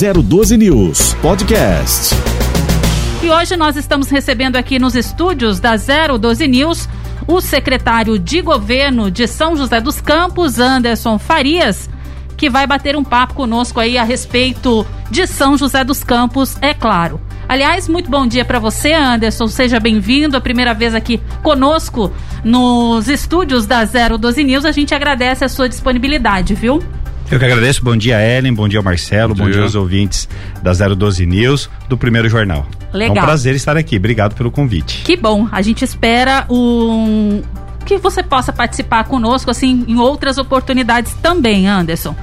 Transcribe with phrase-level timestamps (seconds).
[0.00, 2.14] 012 News Podcast.
[3.22, 6.88] E hoje nós estamos recebendo aqui nos estúdios da 012 News
[7.26, 11.90] o secretário de governo de São José dos Campos, Anderson Farias,
[12.34, 16.72] que vai bater um papo conosco aí a respeito de São José dos Campos, é
[16.72, 17.20] claro.
[17.46, 19.48] Aliás, muito bom dia para você, Anderson.
[19.48, 20.34] Seja bem-vindo.
[20.34, 22.10] A primeira vez aqui conosco
[22.42, 24.64] nos estúdios da 012 News.
[24.64, 26.82] A gente agradece a sua disponibilidade, viu?
[27.30, 27.84] Eu que agradeço.
[27.84, 28.52] Bom dia, Ellen.
[28.52, 29.34] Bom dia, Marcelo.
[29.34, 29.62] Bom, bom dia.
[29.62, 30.28] aos ouvintes
[30.62, 32.66] da 012 News, do primeiro jornal.
[32.92, 33.16] Legal.
[33.16, 33.96] É um prazer estar aqui.
[33.96, 35.02] Obrigado pelo convite.
[35.04, 35.48] Que bom.
[35.52, 37.40] A gente espera um
[37.86, 42.16] que você possa participar conosco assim em outras oportunidades também, Anderson.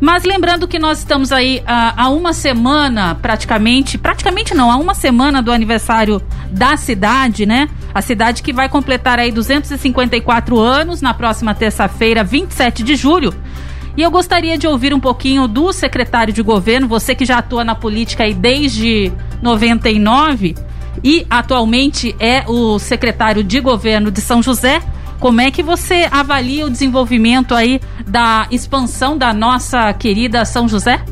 [0.00, 4.76] Mas lembrando que nós estamos aí há, ah, há uma semana, praticamente, praticamente não, há
[4.76, 7.68] uma semana do aniversário da cidade, né?
[7.94, 13.34] A cidade que vai completar aí 254 anos na próxima terça-feira, 27 de julho.
[13.96, 17.64] E eu gostaria de ouvir um pouquinho do secretário de governo, você que já atua
[17.64, 19.10] na política aí desde
[19.40, 20.54] 99
[21.02, 24.82] e atualmente é o secretário de governo de São José.
[25.18, 31.02] Como é que você avalia o desenvolvimento aí da expansão da nossa querida São José?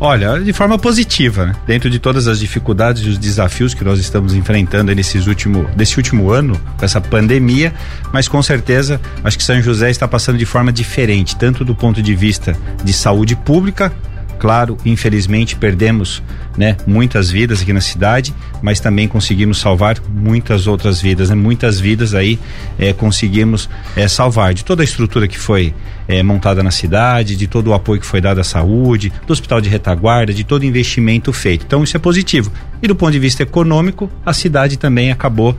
[0.00, 1.56] Olha, de forma positiva, né?
[1.66, 5.96] dentro de todas as dificuldades e os desafios que nós estamos enfrentando nesses último, desse
[5.96, 7.74] último ano, com essa pandemia,
[8.12, 12.00] mas com certeza acho que São José está passando de forma diferente, tanto do ponto
[12.00, 13.92] de vista de saúde pública,
[14.38, 16.22] claro, infelizmente perdemos
[16.56, 21.36] né, muitas vidas aqui na cidade, mas também conseguimos salvar muitas outras vidas, né?
[21.36, 22.38] Muitas vidas aí
[22.78, 25.74] é, conseguimos é, salvar de toda a estrutura que foi
[26.08, 29.60] é, montada na cidade, de todo o apoio que foi dado à saúde, do hospital
[29.60, 31.64] de retaguarda, de todo o investimento feito.
[31.66, 32.50] Então isso é positivo.
[32.82, 35.56] E do ponto de vista econômico, a cidade também acabou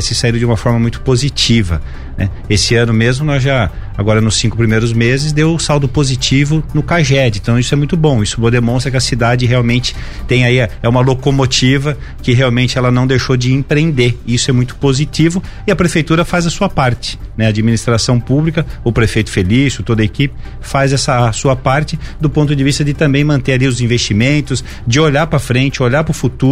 [0.00, 1.82] se saindo de uma forma muito positiva.
[2.16, 2.28] Né?
[2.48, 7.38] Esse ano mesmo nós já, agora nos cinco primeiros meses, deu saldo positivo no CAGED.
[7.38, 8.22] Então isso é muito bom.
[8.22, 9.94] Isso demonstra que a cidade realmente
[10.26, 14.18] tem aí é uma locomotiva que realmente ela não deixou de empreender.
[14.26, 17.46] Isso é muito positivo e a prefeitura faz a sua parte, né?
[17.46, 22.28] A administração pública, o prefeito Felício, toda a equipe faz essa a sua parte do
[22.28, 26.10] ponto de vista de também manter ali os investimentos, de olhar para frente, olhar para
[26.10, 26.51] o futuro,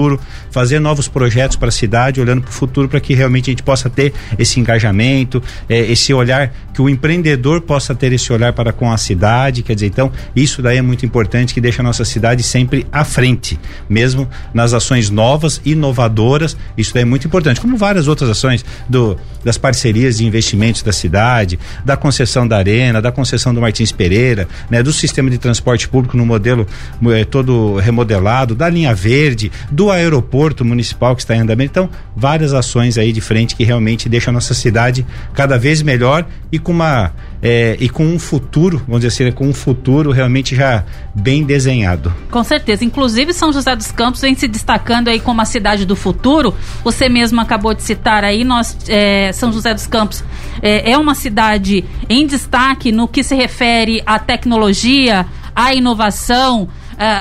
[0.50, 3.62] fazer novos projetos para a cidade, olhando para o futuro para que realmente a gente
[3.62, 8.72] possa ter esse engajamento, é, esse olhar que o empreendedor possa ter esse olhar para
[8.72, 12.04] com a cidade, quer dizer, então isso daí é muito importante que deixa a nossa
[12.04, 16.56] cidade sempre à frente mesmo nas ações novas, inovadoras.
[16.76, 21.58] Isso é muito importante, como várias outras ações do, das parcerias de investimentos da cidade,
[21.84, 26.16] da concessão da Arena, da concessão do Martins Pereira, né, do sistema de transporte público
[26.16, 26.66] no modelo
[27.08, 31.70] é, todo remodelado, da linha verde, do aeroporto municipal que está em andamento.
[31.70, 36.26] Então, várias ações aí de frente que realmente deixam a nossa cidade cada vez melhor
[36.50, 37.12] e com uma
[37.42, 40.84] é, e com um futuro, vamos dizer assim, né, com um futuro realmente já
[41.14, 42.12] bem desenhado.
[42.30, 42.84] Com certeza.
[42.84, 46.54] Inclusive, São José dos Campos vem se destacando aí como a cidade do futuro.
[46.84, 50.22] Você mesmo acabou de citar aí, nós, é, São José dos Campos
[50.62, 56.68] é, é uma cidade em destaque no que se refere à tecnologia, à inovação,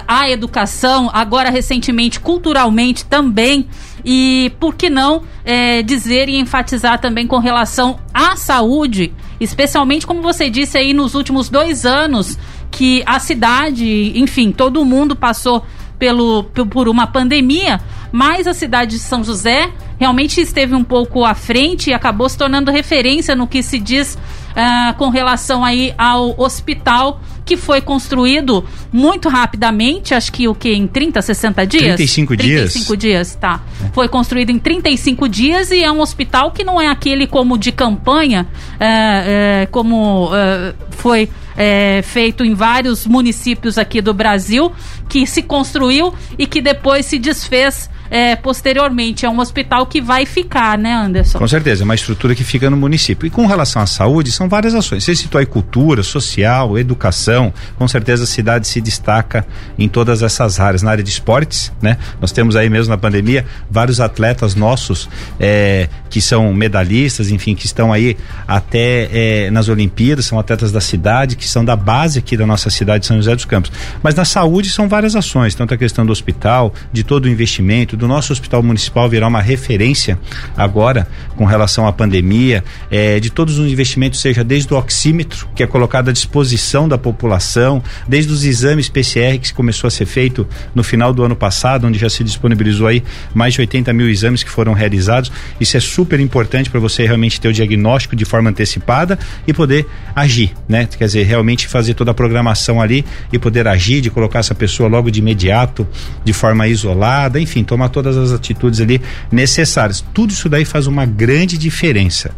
[0.08, 3.68] à educação, agora recentemente culturalmente também.
[4.04, 10.22] E por que não é, dizer e enfatizar também com relação à saúde, especialmente como
[10.22, 12.38] você disse aí nos últimos dois anos,
[12.70, 15.66] que a cidade, enfim, todo mundo passou
[15.98, 17.80] pelo, por uma pandemia,
[18.12, 19.70] mas a cidade de São José
[20.00, 24.18] realmente esteve um pouco à frente e acabou se tornando referência no que se diz
[24.52, 30.72] uh, com relação aí ao hospital que foi construído muito rapidamente, acho que o que
[30.72, 31.84] em 30, 60 dias?
[31.96, 32.74] 35 dias.
[32.74, 33.64] 35 dias, tá.
[33.92, 37.72] Foi construído em 35 dias e é um hospital que não é aquele como de
[37.72, 38.48] campanha,
[38.80, 41.28] é, é, como é, foi
[41.58, 44.72] é, feito em vários municípios aqui do Brasil,
[45.10, 49.26] que se construiu e que depois se desfez é, posteriormente.
[49.26, 51.38] É um hospital que vai ficar, né, Anderson?
[51.38, 53.28] Com certeza, é uma estrutura que fica no município.
[53.28, 55.04] E com relação à saúde, são várias ações.
[55.04, 57.54] Você citou aí cultura, social, educação.
[57.78, 59.46] Com certeza a cidade se destaca
[59.78, 60.82] em todas essas áreas.
[60.82, 61.98] Na área de esportes, né?
[62.20, 65.10] Nós temos aí mesmo na pandemia vários atletas nossos
[65.40, 68.18] é, que são medalhistas, enfim, que estão aí
[68.48, 72.70] até é, nas Olimpíadas, são atletas da cidade, que são da base aqui da nossa
[72.70, 73.72] cidade de São José dos Campos.
[74.02, 77.98] Mas na saúde são várias ações, tanto a questão do hospital, de todo o investimento,
[77.98, 80.20] do nosso hospital municipal virar uma referência
[80.56, 85.64] agora com relação à pandemia, é, de todos os investimentos, seja desde o oxímetro, que
[85.64, 90.48] é colocado à disposição da população, desde os exames PCR que começou a ser feito
[90.74, 93.04] no final do ano passado, onde já se disponibilizou aí
[93.34, 95.32] mais de 80 mil exames que foram realizados.
[95.60, 99.18] Isso é super importante para você realmente ter o diagnóstico de forma antecipada
[99.48, 99.86] e poder
[100.16, 100.86] agir, né?
[100.86, 104.89] Quer dizer, realmente fazer toda a programação ali e poder agir, de colocar essa pessoa
[104.90, 105.88] logo de imediato,
[106.24, 109.02] de forma isolada, enfim, tomar todas as atitudes ali
[109.32, 110.04] necessárias.
[110.14, 112.32] Tudo isso daí faz uma grande diferença.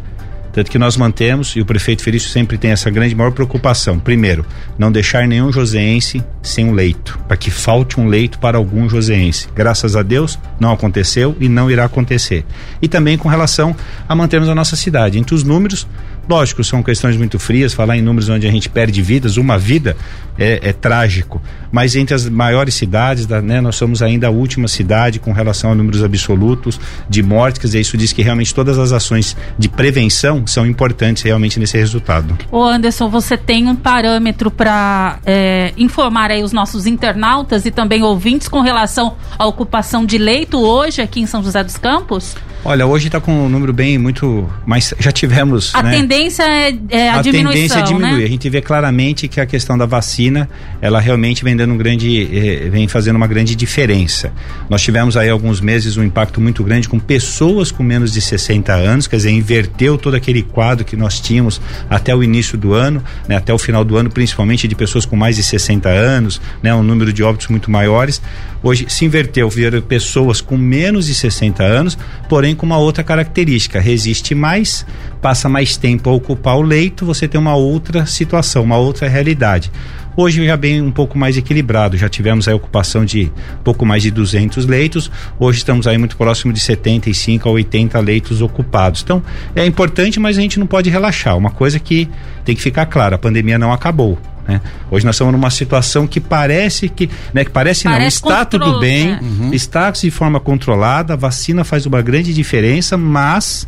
[0.52, 3.98] Tanto que nós mantemos, e o prefeito Felício sempre tem essa grande maior preocupação.
[3.98, 4.44] Primeiro,
[4.78, 9.48] não deixar nenhum joseense sem um leito, para que falte um leito para algum joseense.
[9.54, 12.44] Graças a Deus, não aconteceu e não irá acontecer.
[12.82, 13.74] E também com relação
[14.06, 15.18] a mantermos a nossa cidade.
[15.18, 15.86] Entre os números,
[16.28, 19.96] Lógico, são questões muito frias, falar em números onde a gente perde vidas, uma vida
[20.38, 21.42] é, é trágico.
[21.70, 25.72] Mas entre as maiores cidades, da, né, nós somos ainda a última cidade com relação
[25.72, 26.78] a números absolutos
[27.08, 31.22] de mortes, quer dizer, isso diz que realmente todas as ações de prevenção são importantes
[31.22, 32.36] realmente nesse resultado.
[32.50, 38.02] Ô Anderson, você tem um parâmetro para é, informar aí os nossos internautas e também
[38.02, 42.36] ouvintes com relação à ocupação de leito hoje aqui em São José dos Campos?
[42.64, 44.48] Olha, hoje está com um número bem muito.
[44.64, 45.74] Mas já tivemos.
[45.74, 45.90] A né?
[45.90, 47.50] tendência é, é a, a diminuição.
[47.50, 48.18] A tendência é diminuir.
[48.20, 48.24] Né?
[48.24, 50.48] A gente vê claramente que a questão da vacina,
[50.80, 52.28] ela realmente vem dando um grande.
[52.32, 54.32] Eh, vem fazendo uma grande diferença.
[54.70, 58.72] Nós tivemos aí alguns meses um impacto muito grande com pessoas com menos de 60
[58.72, 61.60] anos, quer dizer, inverteu todo aquele quadro que nós tínhamos
[61.90, 65.16] até o início do ano, né, até o final do ano, principalmente de pessoas com
[65.16, 68.20] mais de 60 anos, né, um número de óbitos muito maiores.
[68.62, 71.98] Hoje se inverteu, vieram pessoas com menos de 60 anos,
[72.28, 74.86] porém com uma outra característica, resiste mais,
[75.20, 79.70] passa mais tempo a ocupar o leito, você tem uma outra situação, uma outra realidade.
[80.14, 83.32] Hoje já bem um pouco mais equilibrado, já tivemos a ocupação de
[83.64, 85.10] pouco mais de 200 leitos,
[85.40, 89.02] hoje estamos aí muito próximo de 75 a 80 leitos ocupados.
[89.02, 89.22] Então,
[89.56, 91.36] é importante, mas a gente não pode relaxar.
[91.36, 92.08] Uma coisa que
[92.44, 94.18] tem que ficar clara, a pandemia não acabou.
[94.46, 94.60] Né?
[94.90, 98.80] Hoje nós estamos numa situação que parece que, né, que parece, parece não, está tudo
[98.80, 99.50] bem, uhum.
[99.52, 103.66] está de forma controlada, a vacina faz uma grande diferença, mas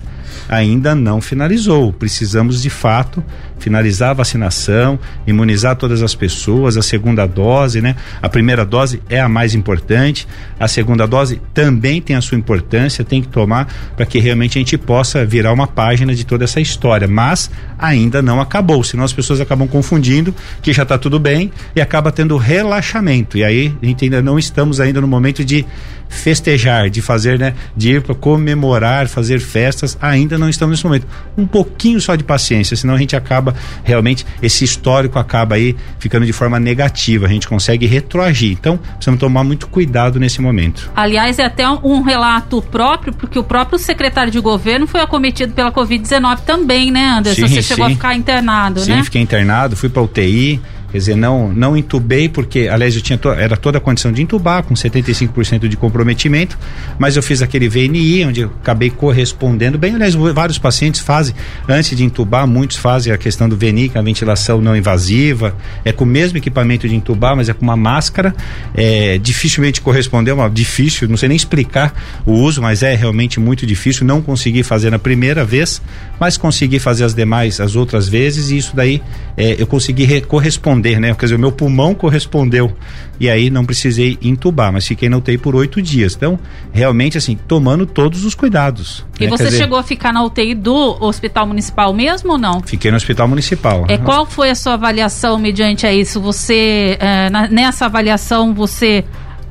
[0.48, 1.92] ainda não finalizou.
[1.92, 3.22] Precisamos de fato
[3.64, 7.96] finalizar a vacinação, imunizar todas as pessoas, a segunda dose, né?
[8.20, 10.28] A primeira dose é a mais importante,
[10.60, 13.66] a segunda dose também tem a sua importância, tem que tomar
[13.96, 18.20] para que realmente a gente possa virar uma página de toda essa história, mas ainda
[18.20, 22.36] não acabou, senão as pessoas acabam confundindo que já está tudo bem e acaba tendo
[22.36, 23.38] relaxamento.
[23.38, 25.64] E aí a gente ainda não estamos ainda no momento de
[26.08, 31.06] festejar, de fazer, né, de ir para comemorar, fazer festas, ainda não estamos nesse momento.
[31.36, 36.26] Um pouquinho só de paciência, senão a gente acaba realmente esse histórico acaba aí ficando
[36.26, 38.52] de forma negativa, a gente consegue retroagir.
[38.52, 40.90] Então, precisamos tomar muito cuidado nesse momento.
[40.94, 45.72] Aliás, é até um relato próprio, porque o próprio secretário de governo foi acometido pela
[45.72, 47.46] Covid-19 também, né, Anderson?
[47.46, 47.92] Sim, Você chegou sim.
[47.92, 48.96] a ficar internado, sim, né?
[48.98, 50.60] Sim, fiquei internado, fui para UTI,
[50.94, 54.22] Quer dizer, não, não entubei porque, aliás, eu tinha to, era toda a condição de
[54.22, 56.56] entubar, com 75% de comprometimento,
[57.00, 59.96] mas eu fiz aquele VNI, onde eu acabei correspondendo bem.
[59.96, 61.34] Aliás, vários pacientes fazem,
[61.68, 65.56] antes de entubar, muitos fazem a questão do VNI, que é a ventilação não invasiva,
[65.84, 68.32] é com o mesmo equipamento de entubar, mas é com uma máscara.
[68.72, 71.92] É, dificilmente correspondeu, uma, difícil, não sei nem explicar
[72.24, 74.06] o uso, mas é realmente muito difícil.
[74.06, 75.82] Não consegui fazer na primeira vez,
[76.20, 79.02] mas consegui fazer as demais, as outras vezes, e isso daí
[79.36, 81.14] é, eu consegui corresponder corresponder, né?
[81.14, 82.72] Quer dizer, o meu pulmão correspondeu.
[83.18, 86.14] E aí não precisei entubar, mas fiquei na UTI por oito dias.
[86.14, 86.38] Então,
[86.72, 89.04] realmente, assim, tomando todos os cuidados.
[89.18, 89.30] E né?
[89.30, 92.60] você dizer, chegou a ficar na UTI do Hospital Municipal mesmo ou não?
[92.60, 93.86] Fiquei no Hospital Municipal.
[93.88, 96.20] É, qual foi a sua avaliação mediante a isso?
[96.20, 99.04] Você, é, na, nessa avaliação, você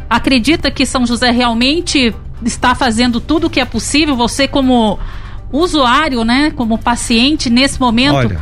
[0.10, 2.14] acredita que São José realmente
[2.46, 4.16] está fazendo tudo o que é possível?
[4.18, 5.00] Você como
[5.52, 8.16] usuário, né, como paciente nesse momento?
[8.16, 8.42] Olha,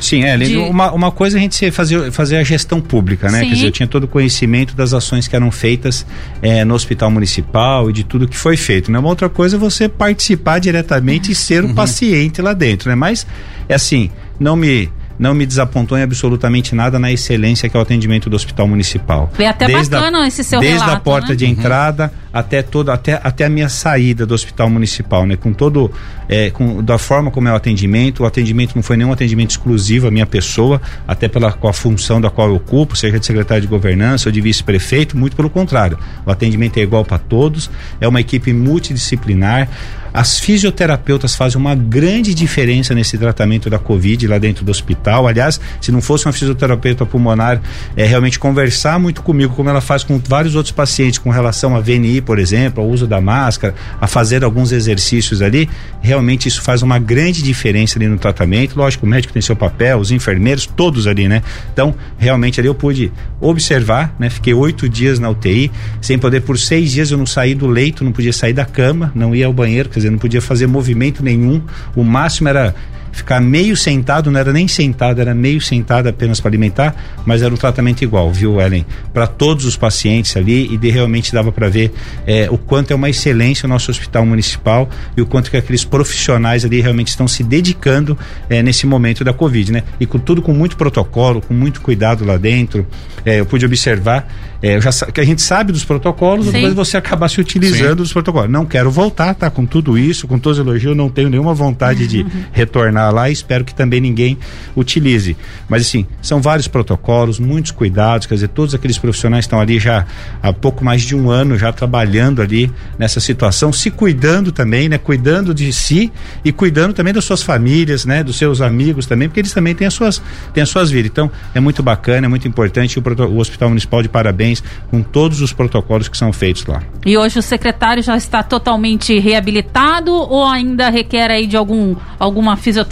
[0.00, 0.56] Sim, é, de...
[0.56, 3.40] uma, uma coisa é a gente fazer, fazer a gestão pública, né?
[3.40, 3.48] Sim.
[3.48, 6.06] Quer dizer, eu tinha todo o conhecimento das ações que eram feitas
[6.40, 8.98] é, no hospital municipal e de tudo que foi feito, né?
[8.98, 11.74] Uma outra coisa é você participar diretamente e ser o uhum.
[11.74, 12.94] paciente lá dentro, né?
[12.94, 13.26] Mas,
[13.68, 14.90] é assim, não me
[15.20, 19.30] não me desapontou em absolutamente nada na excelência que é o atendimento do Hospital Municipal.
[19.38, 21.34] É até desde bacana a, esse seu Desde relato, a porta né?
[21.34, 21.50] de uhum.
[21.50, 25.36] entrada até todo até, até a minha saída do Hospital Municipal, né?
[25.36, 25.92] Com todo
[26.26, 30.08] é, com, da forma como é o atendimento, o atendimento não foi nenhum atendimento exclusivo
[30.08, 33.60] à minha pessoa, até pela com a função da qual eu ocupo, seja de secretário
[33.60, 35.98] de governança ou de vice-prefeito, muito pelo contrário.
[36.24, 39.68] O atendimento é igual para todos, é uma equipe multidisciplinar.
[40.12, 45.26] As fisioterapeutas fazem uma grande diferença nesse tratamento da Covid lá dentro do hospital.
[45.26, 47.60] Aliás, se não fosse uma fisioterapeuta pulmonar,
[47.96, 51.80] é realmente conversar muito comigo, como ela faz com vários outros pacientes, com relação a
[51.80, 55.68] VNI, por exemplo, ao uso da máscara, a fazer alguns exercícios ali,
[56.00, 58.76] realmente isso faz uma grande diferença ali no tratamento.
[58.76, 61.42] Lógico, o médico tem seu papel, os enfermeiros, todos ali, né?
[61.72, 64.30] Então, realmente ali eu pude observar, né?
[64.30, 68.04] Fiquei oito dias na UTI, sem poder, por seis dias eu não saí do leito,
[68.04, 71.22] não podia sair da cama, não ia ao banheiro, quer dizer, não podia fazer movimento
[71.22, 71.62] nenhum.
[71.94, 72.74] O máximo era
[73.12, 77.52] ficar meio sentado, não era nem sentado, era meio sentado apenas para alimentar, mas era
[77.52, 78.86] um tratamento igual, viu, Ellen?
[79.12, 81.92] Para todos os pacientes ali e de, realmente dava para ver
[82.26, 85.84] é, o quanto é uma excelência o nosso hospital municipal e o quanto que aqueles
[85.84, 88.16] profissionais ali realmente estão se dedicando
[88.48, 89.82] é, nesse momento da Covid, né?
[89.98, 92.86] E com tudo com muito protocolo, com muito cuidado lá dentro.
[93.24, 94.26] É, eu pude observar
[94.62, 96.52] é, já, que a gente sabe dos protocolos, Sim.
[96.52, 97.94] depois você acaba se utilizando Sim.
[97.96, 98.50] dos protocolos.
[98.50, 99.50] Não quero voltar, tá?
[99.50, 103.32] Com tudo isso, com todos os elogios, não tenho nenhuma vontade de retornar lá e
[103.32, 104.36] espero que também ninguém
[104.76, 105.36] utilize.
[105.68, 110.04] Mas assim, são vários protocolos, muitos cuidados, quer dizer, todos aqueles profissionais estão ali já
[110.42, 114.98] há pouco mais de um ano já trabalhando ali nessa situação, se cuidando também, né?
[114.98, 116.12] Cuidando de si
[116.44, 118.22] e cuidando também das suas famílias, né?
[118.22, 120.20] Dos seus amigos também, porque eles também têm as suas,
[120.52, 121.10] têm as suas vidas.
[121.10, 125.40] Então, é muito bacana, é muito importante o, o Hospital Municipal de Parabéns com todos
[125.40, 126.82] os protocolos que são feitos lá.
[127.06, 132.56] E hoje o secretário já está totalmente reabilitado ou ainda requer aí de algum alguma
[132.56, 132.89] fisioterapia,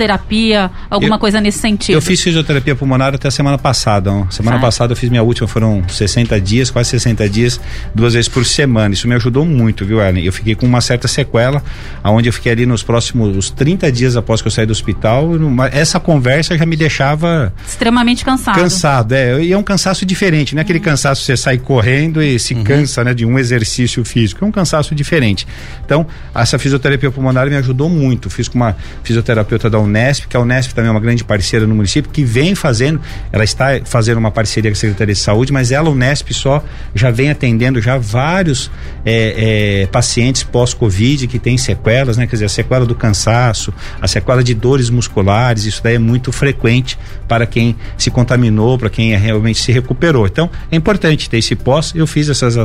[0.91, 1.95] alguma eu, coisa nesse sentido?
[1.95, 4.11] Eu fiz fisioterapia pulmonar até a semana passada.
[4.31, 7.61] Semana passada eu fiz minha última, foram 60 dias, quase 60 dias,
[7.95, 8.95] duas vezes por semana.
[8.95, 10.25] Isso me ajudou muito, viu, Ellen?
[10.25, 11.63] Eu fiquei com uma certa sequela,
[12.03, 15.31] aonde eu fiquei ali nos próximos 30 dias após que eu saí do hospital.
[15.73, 18.57] Essa conversa já me deixava extremamente cansado.
[18.57, 19.43] Cansado, é.
[19.43, 22.65] E é um cansaço diferente, não é aquele cansaço você sai correndo e se uhum.
[22.65, 24.45] cansa né, de um exercício físico.
[24.45, 25.47] É um cansaço diferente.
[25.85, 28.31] Então, essa fisioterapia pulmonar me ajudou muito.
[28.31, 31.75] Fiz com uma fisioterapeuta da Unesp, que a Unesp também é uma grande parceira no
[31.75, 33.01] município, que vem fazendo,
[33.33, 36.63] ela está fazendo uma parceria com a Secretaria de Saúde, mas ela, Unesp, só
[36.95, 38.71] já vem atendendo já vários
[39.05, 42.27] é, é, pacientes pós-Covid que têm sequelas, né?
[42.27, 46.31] Quer dizer, a sequela do cansaço, a sequela de dores musculares, isso daí é muito
[46.31, 50.27] frequente para quem se contaminou, para quem realmente se recuperou.
[50.27, 52.57] Então, é importante ter esse pós, eu fiz essas,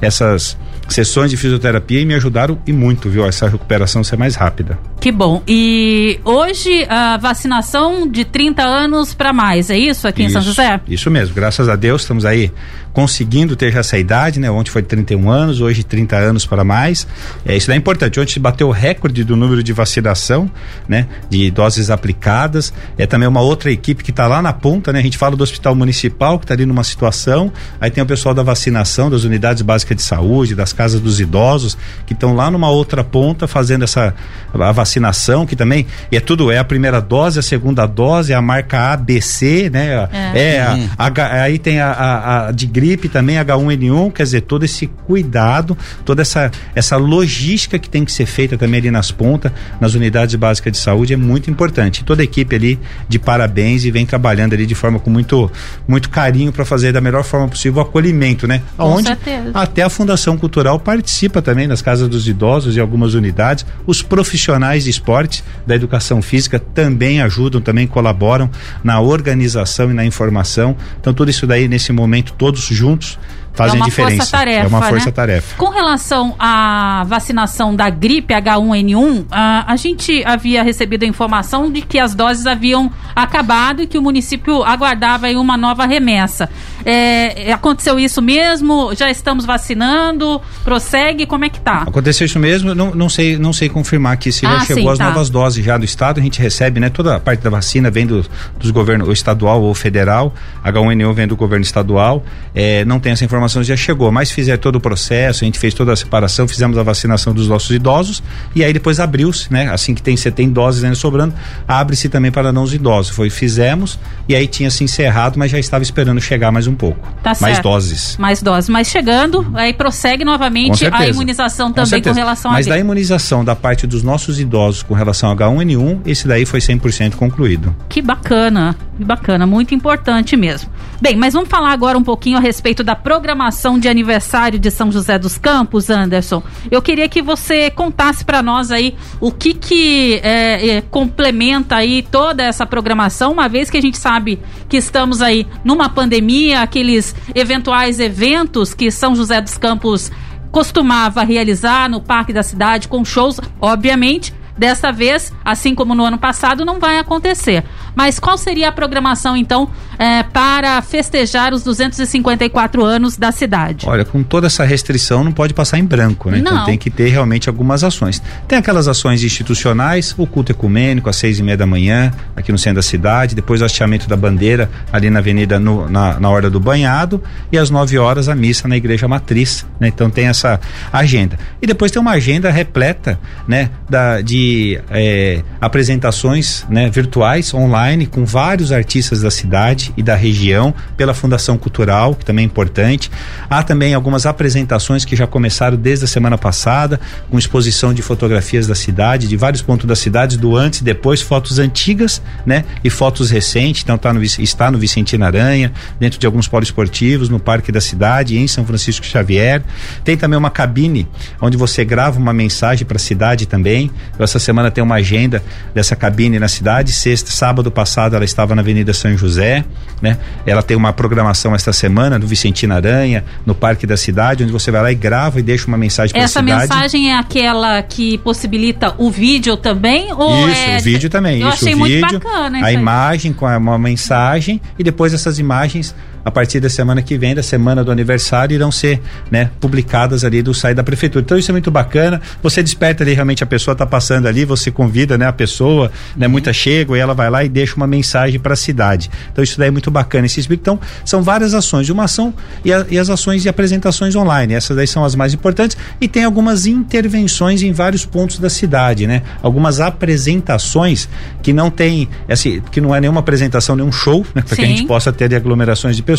[0.00, 0.56] essas
[0.88, 3.26] sessões de fisioterapia e me ajudaram e muito, viu?
[3.26, 4.78] Essa recuperação ser mais rápida.
[5.00, 5.42] Que bom.
[5.46, 10.42] E hoje a vacinação de 30 anos para mais, é isso aqui isso, em São
[10.42, 10.80] José?
[10.88, 12.50] Isso mesmo, graças a Deus estamos aí
[12.96, 14.50] conseguindo ter essa idade, né?
[14.50, 17.06] Ontem foi 31 anos, hoje 30 anos para mais.
[17.44, 18.18] É, isso é importante.
[18.18, 20.50] Ontem bateu o recorde do número de vacinação,
[20.88, 21.06] né?
[21.28, 22.72] De doses aplicadas.
[22.96, 25.00] É também uma outra equipe que está lá na ponta, né?
[25.00, 28.34] A gente fala do hospital municipal que está ali numa situação, aí tem o pessoal
[28.34, 31.76] da vacinação, das unidades básicas de saúde, das casas dos idosos,
[32.06, 34.14] que estão lá numa outra ponta fazendo essa
[34.54, 38.36] a vacinação, que também e é tudo, é a primeira dose, a segunda dose, é
[38.36, 40.08] a marca ABC, né?
[40.10, 44.22] É, é a, a, aí tem a, a, a de gripe gripe também, H1N1, quer
[44.22, 48.90] dizer, todo esse cuidado, toda essa, essa logística que tem que ser feita também ali
[48.92, 49.50] nas pontas,
[49.80, 52.04] nas unidades básicas de saúde é muito importante.
[52.04, 52.78] Toda a equipe ali
[53.08, 55.50] de parabéns e vem trabalhando ali de forma com muito,
[55.88, 58.62] muito carinho para fazer da melhor forma possível o acolhimento, né?
[58.78, 59.10] Onde
[59.52, 63.66] até a Fundação Cultural participa também nas casas dos idosos e algumas unidades.
[63.84, 68.48] Os profissionais de esporte, da educação física também ajudam, também colaboram
[68.84, 70.76] na organização e na informação.
[71.00, 73.18] Então tudo isso daí nesse momento todos juntos
[73.56, 74.16] fazem é diferença.
[74.16, 74.88] Força-tarefa, é uma né?
[74.88, 75.56] força-tarefa.
[75.56, 81.80] Com relação à vacinação da gripe H1N1, a, a gente havia recebido a informação de
[81.80, 86.50] que as doses haviam acabado e que o município aguardava uma nova remessa.
[86.88, 88.94] É, aconteceu isso mesmo?
[88.94, 90.40] Já estamos vacinando?
[90.62, 91.26] Prossegue?
[91.26, 91.82] Como é que tá?
[91.82, 94.90] Aconteceu isso mesmo, não, não sei, não sei confirmar que se ah, já chegou sim,
[94.90, 95.08] as tá.
[95.08, 96.88] novas doses já do estado, a gente recebe, né?
[96.88, 98.24] Toda a parte da vacina vem do,
[98.56, 100.32] dos governos estadual ou federal,
[100.64, 102.24] H1N1 vem do governo estadual,
[102.54, 105.74] é, não tem essa informação já chegou, mas fizer todo o processo, a gente fez
[105.74, 108.22] toda a separação, fizemos a vacinação dos nossos idosos
[108.54, 109.68] e aí depois abriu-se, né?
[109.72, 111.34] Assim que tem, você tem doses ainda sobrando,
[111.66, 113.12] abre-se também para não os idosos.
[113.12, 117.08] Foi, fizemos e aí tinha se encerrado, mas já estava esperando chegar mais um pouco.
[117.22, 117.62] Tá mais certo.
[117.62, 118.16] doses.
[118.18, 118.68] Mais doses.
[118.68, 122.70] Mas chegando, aí prossegue novamente a imunização também com, com relação mas a.
[122.70, 126.60] Mas da imunização da parte dos nossos idosos com relação a H1N1, esse daí foi
[126.60, 127.74] 100% concluído.
[127.88, 130.70] Que bacana, bacana, muito importante mesmo.
[131.00, 134.90] Bem, mas vamos falar agora um pouquinho a respeito da programação de aniversário de São
[134.90, 136.42] José dos Campos, Anderson.
[136.70, 142.02] Eu queria que você contasse para nós aí o que que é, é, complementa aí
[142.02, 147.14] toda essa programação, uma vez que a gente sabe que estamos aí numa pandemia, aqueles
[147.34, 150.10] eventuais eventos que São José dos Campos
[150.50, 156.18] costumava realizar no Parque da Cidade com shows, obviamente, dessa vez, assim como no ano
[156.18, 157.64] passado, não vai acontecer.
[157.94, 163.86] Mas qual seria a programação, então, é, para festejar os 254 anos da cidade?
[163.88, 166.38] Olha, com toda essa restrição não pode passar em branco, né?
[166.38, 166.64] Então Não.
[166.64, 168.22] tem que ter realmente algumas ações.
[168.46, 172.58] Tem aquelas ações institucionais, o culto ecumênico às seis e meia da manhã, aqui no
[172.58, 176.50] centro da cidade, depois o hasteamento da bandeira ali na avenida, no- na, na Horda
[176.50, 179.88] do Banhado, e às 9 horas a missa na igreja matriz, né?
[179.88, 180.60] Então tem essa
[180.92, 181.38] agenda.
[181.62, 183.70] E depois tem uma agenda repleta, né?
[183.88, 184.45] Da, de
[184.90, 191.56] eh, apresentações né, virtuais, online, com vários artistas da cidade e da região, pela Fundação
[191.56, 193.10] Cultural, que também é importante.
[193.48, 197.00] Há também algumas apresentações que já começaram desde a semana passada,
[197.30, 201.20] com exposição de fotografias da cidade, de vários pontos da cidade, do antes e depois,
[201.22, 202.64] fotos antigas, né?
[202.84, 203.82] E fotos recentes.
[203.82, 208.36] Então tá no, está no Vicentino Aranha, dentro de alguns poliesportivos, no Parque da Cidade,
[208.36, 209.62] em São Francisco Xavier.
[210.04, 211.08] Tem também uma cabine
[211.40, 213.90] onde você grava uma mensagem para a cidade também.
[214.18, 215.42] Essa semana tem uma agenda
[215.74, 216.92] dessa cabine na cidade.
[216.92, 219.64] Sexta, sábado passado ela estava na Avenida São José,
[220.00, 220.18] né?
[220.44, 224.70] Ela tem uma programação esta semana no Vicentino Aranha, no Parque da Cidade, onde você
[224.70, 226.60] vai lá e grava e deixa uma mensagem para a Essa cidade.
[226.60, 230.12] mensagem é aquela que possibilita o vídeo também?
[230.12, 230.76] Ou Isso, é...
[230.78, 231.40] o vídeo também.
[231.40, 232.74] Eu isso, achei o muito vídeo, bacana isso A aí.
[232.74, 235.94] imagem com uma mensagem e depois essas imagens
[236.26, 240.42] a partir da semana que vem, da semana do aniversário, irão ser né, publicadas ali
[240.42, 241.22] do site da prefeitura.
[241.24, 242.20] Então isso é muito bacana.
[242.42, 246.26] Você desperta ali, realmente a pessoa está passando ali, você convida né, a pessoa, né,
[246.26, 249.08] muita chega, e ela vai lá e deixa uma mensagem para a cidade.
[249.30, 250.62] Então isso daí é muito bacana esse espírito.
[250.62, 254.52] Então são várias ações, uma ação e, a- e as ações e apresentações online.
[254.52, 259.06] Essas daí são as mais importantes e tem algumas intervenções em vários pontos da cidade,
[259.06, 259.22] né?
[259.42, 261.08] Algumas apresentações
[261.42, 264.42] que não tem, assim, que não é nenhuma apresentação, nenhum show, né?
[264.42, 266.15] Para que a gente possa ter aglomerações de pessoas,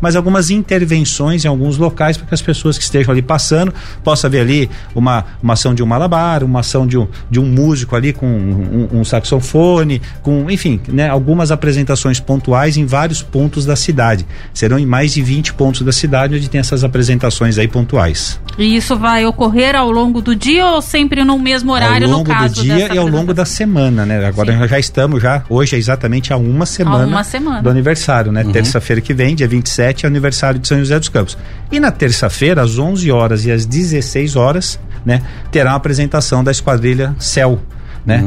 [0.00, 3.72] mas algumas intervenções em alguns locais para que as pessoas que estejam ali passando
[4.04, 7.44] possa ver ali uma, uma ação de um malabar, uma ação de um, de um
[7.44, 11.08] músico ali com um, um saxofone, com, enfim, né?
[11.08, 14.26] Algumas apresentações pontuais em vários pontos da cidade.
[14.52, 18.40] Serão em mais de 20 pontos da cidade onde tem essas apresentações aí pontuais.
[18.58, 22.18] E isso vai ocorrer ao longo do dia ou sempre no mesmo horário, ao no
[22.18, 24.24] longo caso do dia e ao longo da semana, né?
[24.24, 27.62] Agora nós já estamos já, hoje é exatamente há uma semana, uma semana.
[27.62, 28.44] do aniversário, né?
[28.52, 31.36] Terça-feira que vem, dia 27, é aniversário de São José dos Campos.
[31.70, 36.50] E na terça-feira, às 11 horas e às 16 horas, né, terá uma apresentação da
[36.50, 37.60] esquadrilha Céu.
[38.04, 38.20] Né?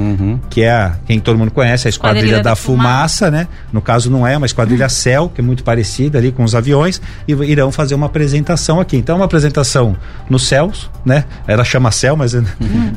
[0.49, 3.45] Que é a, quem todo mundo conhece, a esquadrilha, Esquadrilha da, da fumaça, né?
[3.73, 7.01] No caso não é uma esquadrilha Céu, que é muito parecida ali com os aviões,
[7.27, 8.95] e irão fazer uma apresentação aqui.
[8.95, 9.97] Então, uma apresentação
[10.29, 11.25] nos céus, né?
[11.45, 12.41] Ela chama céu, mas é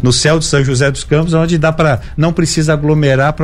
[0.00, 3.34] no céu de São José dos Campos, onde dá para não precisa aglomerar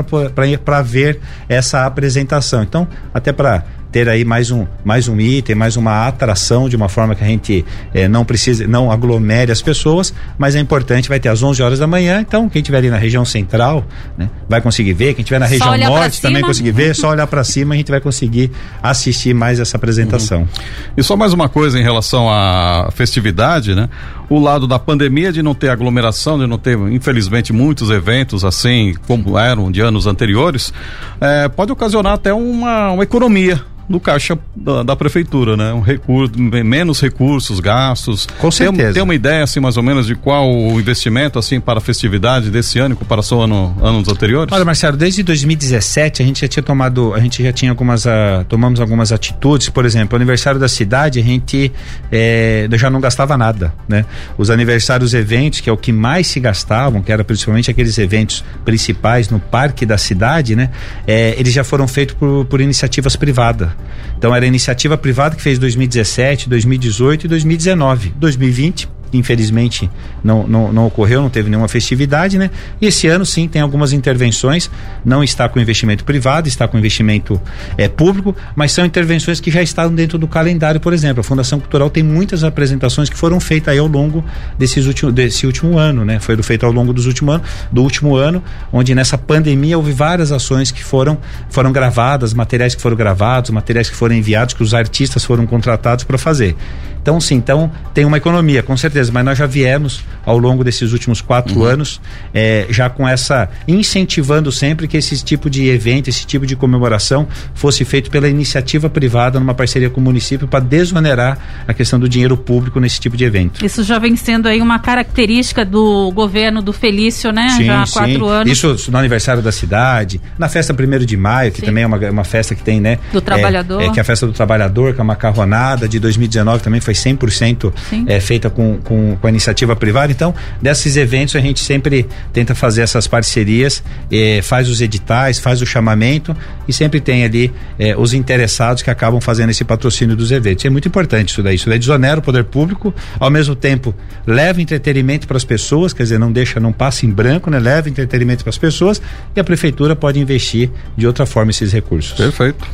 [0.64, 2.62] para ver essa apresentação.
[2.62, 6.88] Então, até para ter aí mais um, mais um item, mais uma atração de uma
[6.88, 11.20] forma que a gente eh, não precise, não aglomere as pessoas, mas é importante, vai
[11.20, 13.84] ter às 11 horas da manhã, então quem estiver ali na região central,
[14.18, 17.44] né, vai conseguir ver, quem estiver na região norte também conseguir ver, só olhar para
[17.44, 18.50] cima a gente vai conseguir
[18.82, 20.48] assistir mais essa apresentação.
[20.96, 23.88] E só mais uma coisa em relação à festividade, né?
[24.28, 28.96] O lado da pandemia de não ter aglomeração, de não ter, infelizmente, muitos eventos assim
[29.06, 30.72] como eram de anos anteriores,
[31.20, 35.72] eh, pode ocasionar até uma, uma economia no caixa da, da prefeitura, né?
[35.72, 38.26] Um recurso, menos recursos gastos.
[38.38, 38.94] Com Tem, certeza.
[38.94, 42.50] tem uma ideia assim mais ou menos de qual o investimento assim para a festividade
[42.50, 44.52] desse ano em comparação a ano, anos anteriores?
[44.52, 48.44] Olha, Marcelo, desde 2017 a gente já tinha tomado, a gente já tinha algumas, ah,
[48.48, 51.72] tomamos algumas atitudes, por exemplo, o aniversário da cidade a gente
[52.10, 54.04] eh, já não gastava nada, né?
[54.38, 58.44] Os aniversários, eventos, que é o que mais se gastavam, que era principalmente aqueles eventos
[58.64, 60.70] principais no parque da cidade, né?
[61.06, 63.68] Eh, eles já foram feitos por, por iniciativas privadas.
[64.16, 68.14] Então era iniciativa privada que fez 2017, 2018 e 2019.
[68.16, 69.90] 2020 infelizmente
[70.22, 72.50] não, não, não ocorreu, não teve nenhuma festividade, né?
[72.80, 74.70] E esse ano sim tem algumas intervenções,
[75.04, 77.40] não está com investimento privado, está com investimento
[77.78, 81.20] é, público, mas são intervenções que já estavam dentro do calendário, por exemplo.
[81.20, 84.24] A Fundação Cultural tem muitas apresentações que foram feitas aí ao longo
[84.58, 86.18] desses último, desse último ano, né?
[86.18, 90.32] Foi feito ao longo dos últimos anos, do último ano, onde nessa pandemia houve várias
[90.32, 91.18] ações que foram,
[91.50, 96.04] foram gravadas, materiais que foram gravados, materiais que foram enviados, que os artistas foram contratados
[96.04, 96.56] para fazer.
[97.04, 100.90] Então, sim, então tem uma economia, com certeza, mas nós já viemos ao longo desses
[100.90, 102.00] últimos quatro anos
[102.32, 107.28] eh, já com essa incentivando sempre que esse tipo de evento, esse tipo de comemoração
[107.52, 111.36] fosse feito pela iniciativa privada numa parceria com o município para desonerar
[111.68, 113.62] a questão do dinheiro público nesse tipo de evento.
[113.62, 117.58] Isso já vem sendo aí uma característica do governo do Felício, né?
[117.62, 118.50] já há quatro anos.
[118.50, 121.66] Isso no aniversário da cidade, na festa 1 de maio, que Sim.
[121.66, 122.98] também é uma, uma festa que tem, né?
[123.12, 123.82] Do trabalhador.
[123.82, 126.80] É, é, que é a festa do trabalhador, que é uma macarronada de 2019 também
[126.80, 127.72] foi foi 100%
[128.06, 130.12] é, feita com, com, com a iniciativa privada.
[130.12, 135.60] Então, desses eventos a gente sempre tenta fazer essas parcerias, eh, faz os editais, faz
[135.60, 136.36] o chamamento
[136.68, 140.64] e sempre tem ali eh, os interessados que acabam fazendo esse patrocínio dos eventos.
[140.64, 141.56] É muito importante isso daí.
[141.56, 143.94] Isso daí desonera o poder público, ao mesmo tempo
[144.26, 147.58] leva entretenimento para as pessoas, quer dizer, não deixa, não passa em branco, né?
[147.58, 149.00] Leva entretenimento para as pessoas
[149.34, 152.12] e a prefeitura pode investir de outra forma esses recursos.
[152.12, 152.64] Perfeito.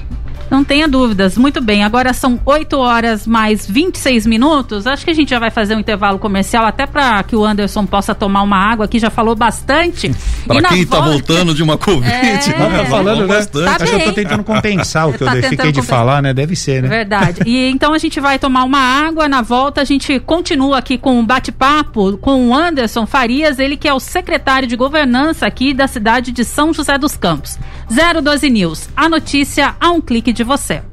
[0.50, 1.38] Não tenha dúvidas.
[1.38, 1.84] Muito bem.
[1.84, 4.86] Agora são 8 horas mais 26 minutos.
[4.86, 7.86] Acho que a gente já vai fazer um intervalo comercial até para que o Anderson
[7.86, 8.98] possa tomar uma água aqui.
[8.98, 10.12] Já falou bastante.
[10.46, 11.12] Para quem está volta...
[11.12, 12.10] voltando de uma Covid.
[12.10, 13.26] É, tá falando né?
[13.26, 13.64] bastante.
[13.64, 16.34] Tá Acho que eu tô tentando compensar o que tá eu fiquei de falar, né?
[16.34, 16.88] Deve ser, né?
[16.88, 17.42] Verdade.
[17.46, 19.28] E então a gente vai tomar uma água.
[19.28, 23.86] Na volta a gente continua aqui com um bate-papo com o Anderson Farias, ele que
[23.86, 27.58] é o secretário de governança aqui da cidade de São José dos Campos.
[27.90, 28.88] 012 News.
[28.96, 30.89] A notícia a um clique de você.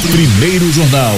[0.00, 1.16] Primeiro Jornal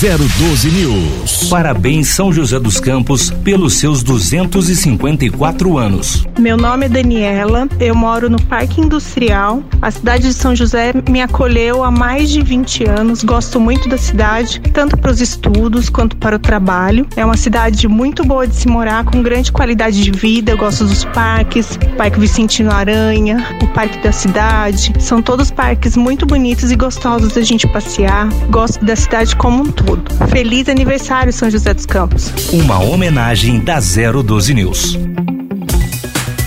[0.00, 1.48] 012 News.
[1.48, 6.26] Parabéns São José dos Campos pelos seus 254 anos.
[6.38, 9.62] Meu nome é Daniela, eu moro no Parque Industrial.
[9.80, 13.24] A cidade de São José me acolheu há mais de 20 anos.
[13.24, 17.06] Gosto muito da cidade, tanto para os estudos quanto para o trabalho.
[17.16, 20.52] É uma cidade muito boa de se morar, com grande qualidade de vida.
[20.52, 24.92] Eu gosto dos parques, o Parque Vicentino Aranha, o Parque da Cidade.
[25.00, 28.17] São todos parques muito bonitos e gostosos da gente passear
[28.50, 30.02] gosto da cidade como um todo.
[30.28, 32.32] Feliz aniversário, São José dos Campos.
[32.52, 34.98] Uma homenagem da 012 News.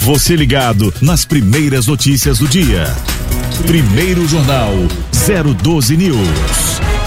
[0.01, 2.85] Você ligado nas primeiras notícias do dia.
[3.65, 4.73] Primeiro Jornal
[5.61, 7.00] 012 News.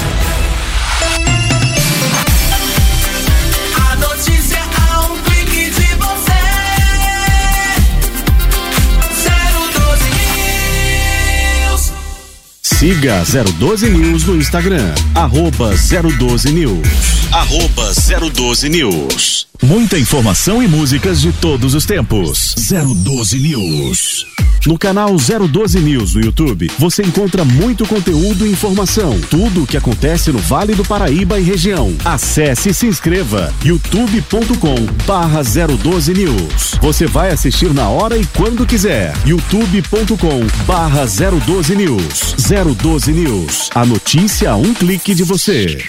[12.84, 13.24] Siga
[13.58, 16.86] 012 News no Instagram, arroba 012 News.
[17.32, 17.90] Arroba
[18.30, 19.46] 012 News.
[19.62, 22.54] Muita informação e músicas de todos os tempos.
[22.54, 24.26] 012 News.
[24.66, 29.20] No canal 012 News no YouTube, você encontra muito conteúdo e informação.
[29.29, 31.94] Tudo o que acontece no Vale do Paraíba e região.
[32.03, 33.53] Acesse e se inscreva.
[33.62, 36.79] youtube.com barra 012 News.
[36.81, 39.14] Você vai assistir na hora e quando quiser.
[39.27, 42.35] youtube.com barra 012 News.
[42.79, 43.70] 012 News.
[43.74, 45.85] A notícia a um clique de você.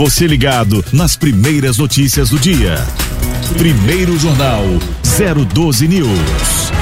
[0.00, 2.74] Você ligado nas primeiras notícias do dia.
[3.58, 4.64] Primeiro Jornal
[5.52, 6.79] 012 News.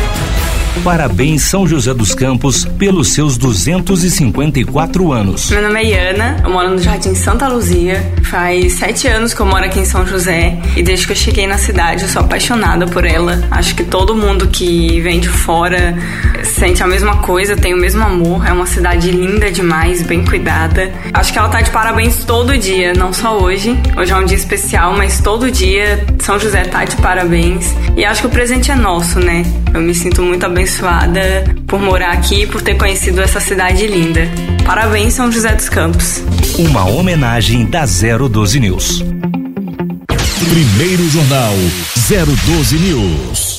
[0.89, 5.51] Parabéns São José dos Campos pelos seus 254 anos.
[5.51, 8.11] Meu nome é Iana, eu moro no Jardim Santa Luzia.
[8.23, 11.47] Faz sete anos que eu moro aqui em São José e desde que eu cheguei
[11.47, 13.47] na cidade eu sou apaixonada por ela.
[13.51, 15.95] Acho que todo mundo que vem de fora
[16.43, 18.47] sente a mesma coisa, tem o mesmo amor.
[18.47, 20.91] É uma cidade linda demais, bem cuidada.
[21.13, 23.79] Acho que ela tá de parabéns todo dia, não só hoje.
[23.95, 27.75] Hoje é um dia especial, mas todo dia São José tá de parabéns.
[27.95, 29.45] E acho que o presente é nosso, né?
[29.75, 33.87] Eu me sinto muito abençoada abençoada por morar aqui e por ter conhecido essa cidade
[33.87, 34.29] linda.
[34.65, 36.23] Parabéns, São José dos Campos.
[36.59, 39.05] Uma homenagem da 012 News.
[40.49, 41.55] Primeiro Jornal
[42.09, 43.58] 012 News.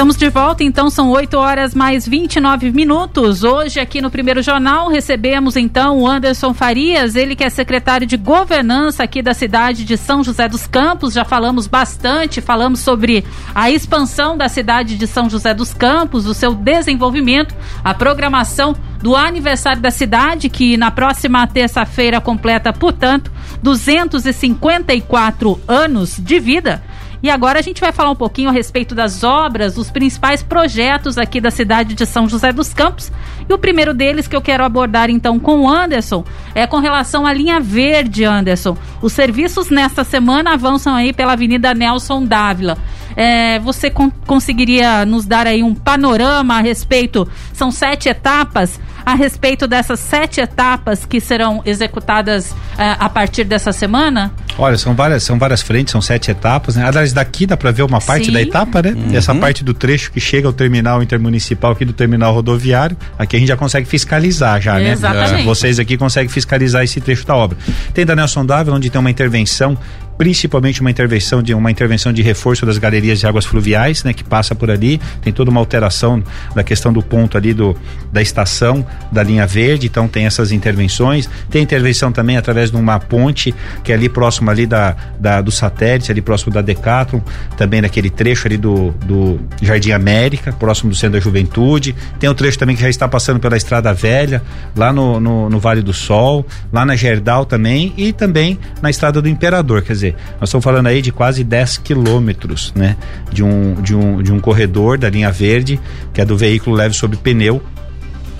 [0.00, 3.44] Estamos de volta, então são 8 horas mais 29 minutos.
[3.44, 8.16] Hoje, aqui no primeiro jornal, recebemos então o Anderson Farias, ele que é secretário de
[8.16, 11.12] governança aqui da cidade de São José dos Campos.
[11.12, 16.32] Já falamos bastante, falamos sobre a expansão da cidade de São José dos Campos, o
[16.32, 23.30] seu desenvolvimento, a programação do aniversário da cidade, que na próxima terça-feira completa, portanto,
[23.62, 26.82] 254 anos de vida.
[27.22, 31.18] E agora a gente vai falar um pouquinho a respeito das obras, os principais projetos
[31.18, 33.12] aqui da cidade de São José dos Campos.
[33.48, 37.26] E o primeiro deles que eu quero abordar então com o Anderson é com relação
[37.26, 38.76] à linha verde, Anderson.
[39.02, 42.78] Os serviços nesta semana avançam aí pela Avenida Nelson Dávila.
[43.16, 47.28] É, você con conseguiria nos dar aí um panorama a respeito?
[47.52, 53.72] São sete etapas a respeito dessas sete etapas que serão executadas é, a partir dessa
[53.72, 54.32] semana?
[54.56, 56.86] Olha, são várias, são várias frentes, são sete etapas, né?
[56.86, 58.32] Aliás, daqui dá para ver uma parte Sim.
[58.32, 58.90] da etapa, né?
[58.90, 59.16] Uhum.
[59.16, 63.38] Essa parte do trecho que chega ao terminal intermunicipal aqui do terminal rodoviário, aqui a
[63.38, 64.92] gente já consegue fiscalizar já, né?
[64.92, 65.44] Exatamente.
[65.44, 67.58] Vocês aqui conseguem fiscalizar esse trecho da obra.
[67.92, 69.76] Tem da Nelson Dávila, onde tem uma intervenção
[70.20, 74.22] principalmente uma intervenção de uma intervenção de reforço das galerias de águas fluviais, né, que
[74.22, 75.00] passa por ali.
[75.22, 76.22] Tem toda uma alteração
[76.54, 77.74] da questão do ponto ali do
[78.12, 81.26] da estação da linha verde, então tem essas intervenções.
[81.48, 85.50] Tem intervenção também através de uma ponte que é ali próximo ali da, da do
[85.50, 87.22] satélite, ali próximo da Decathlon,
[87.56, 91.96] também naquele trecho ali do, do Jardim América, próximo do Centro da Juventude.
[92.18, 94.42] Tem o um trecho também que já está passando pela Estrada Velha,
[94.76, 99.22] lá no, no, no Vale do Sol, lá na Gerdau também e também na Estrada
[99.22, 102.96] do Imperador, quer dizer, nós estamos falando aí de quase 10 quilômetros, né?
[103.32, 105.80] De um, de, um, de um corredor da linha verde,
[106.12, 107.62] que é do veículo leve sobre pneu,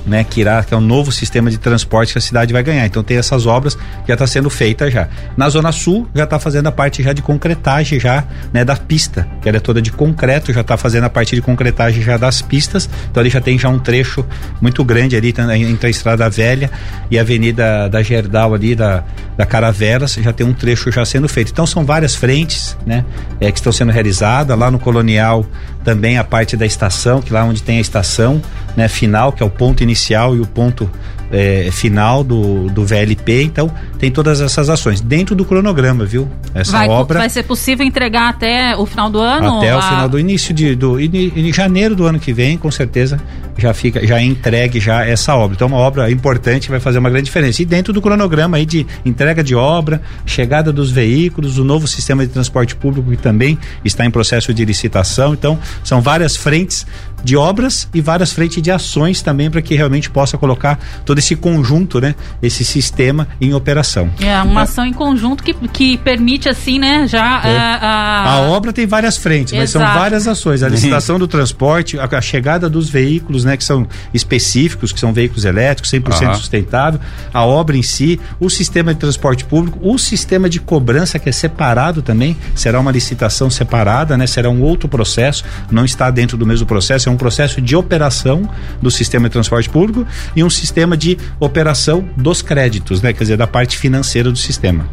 [0.06, 2.86] né, que irá que é um novo sistema de transporte que a cidade vai ganhar.
[2.86, 5.08] Então tem essas obras que já está sendo feita já.
[5.36, 9.28] Na zona sul já está fazendo a parte já de concretagem já, né, da pista,
[9.40, 12.42] que ela é toda de concreto, já está fazendo a parte de concretagem já das
[12.42, 12.88] pistas.
[13.10, 14.24] Então ali já tem já um trecho
[14.60, 15.34] muito grande ali
[15.68, 16.70] entre a Estrada Velha
[17.10, 19.04] e a Avenida da Gerdau ali da
[19.40, 21.50] da Caravelas, já tem um trecho já sendo feito.
[21.50, 23.06] Então são várias frentes, né,
[23.40, 25.46] é, que estão sendo realizadas lá no Colonial
[25.82, 28.42] também a parte da estação, que lá onde tem a estação,
[28.76, 30.90] né, final, que é o ponto inicial e o ponto
[31.30, 36.28] é, final do, do VLP, então tem todas essas ações dentro do cronograma, viu?
[36.54, 39.58] Essa vai, obra vai ser possível entregar até o final do ano?
[39.58, 39.78] Até a...
[39.78, 43.20] o final do início de do em janeiro do ano que vem, com certeza
[43.56, 45.54] já fica já é entregue já essa obra.
[45.54, 47.62] Então uma obra importante vai fazer uma grande diferença.
[47.62, 52.26] E dentro do cronograma aí de entrega de obra, chegada dos veículos, o novo sistema
[52.26, 55.34] de transporte público que também está em processo de licitação.
[55.34, 56.86] Então são várias frentes
[57.22, 61.36] de obras e várias frentes de ações também para que realmente possa colocar todo esse
[61.36, 64.10] conjunto, né, esse sistema em operação.
[64.20, 67.56] É uma ação em conjunto que, que permite assim, né, já é.
[67.56, 68.32] a, a...
[68.32, 69.60] a obra tem várias frentes, Exato.
[69.60, 70.62] mas são várias ações.
[70.62, 75.12] A licitação do transporte, a, a, chegada dos veículos, né, que são específicos, que são
[75.12, 76.34] veículos elétricos, 100% uhum.
[76.34, 77.00] sustentável,
[77.32, 81.32] a obra em si, o sistema de transporte público, o sistema de cobrança que é
[81.32, 86.46] separado também, será uma licitação separada, né, será um outro processo, não está dentro do
[86.46, 88.48] mesmo processo, um processo de operação
[88.80, 93.12] do sistema de transporte público e um sistema de operação dos créditos, né?
[93.12, 94.86] Quer dizer, da parte financeira do sistema.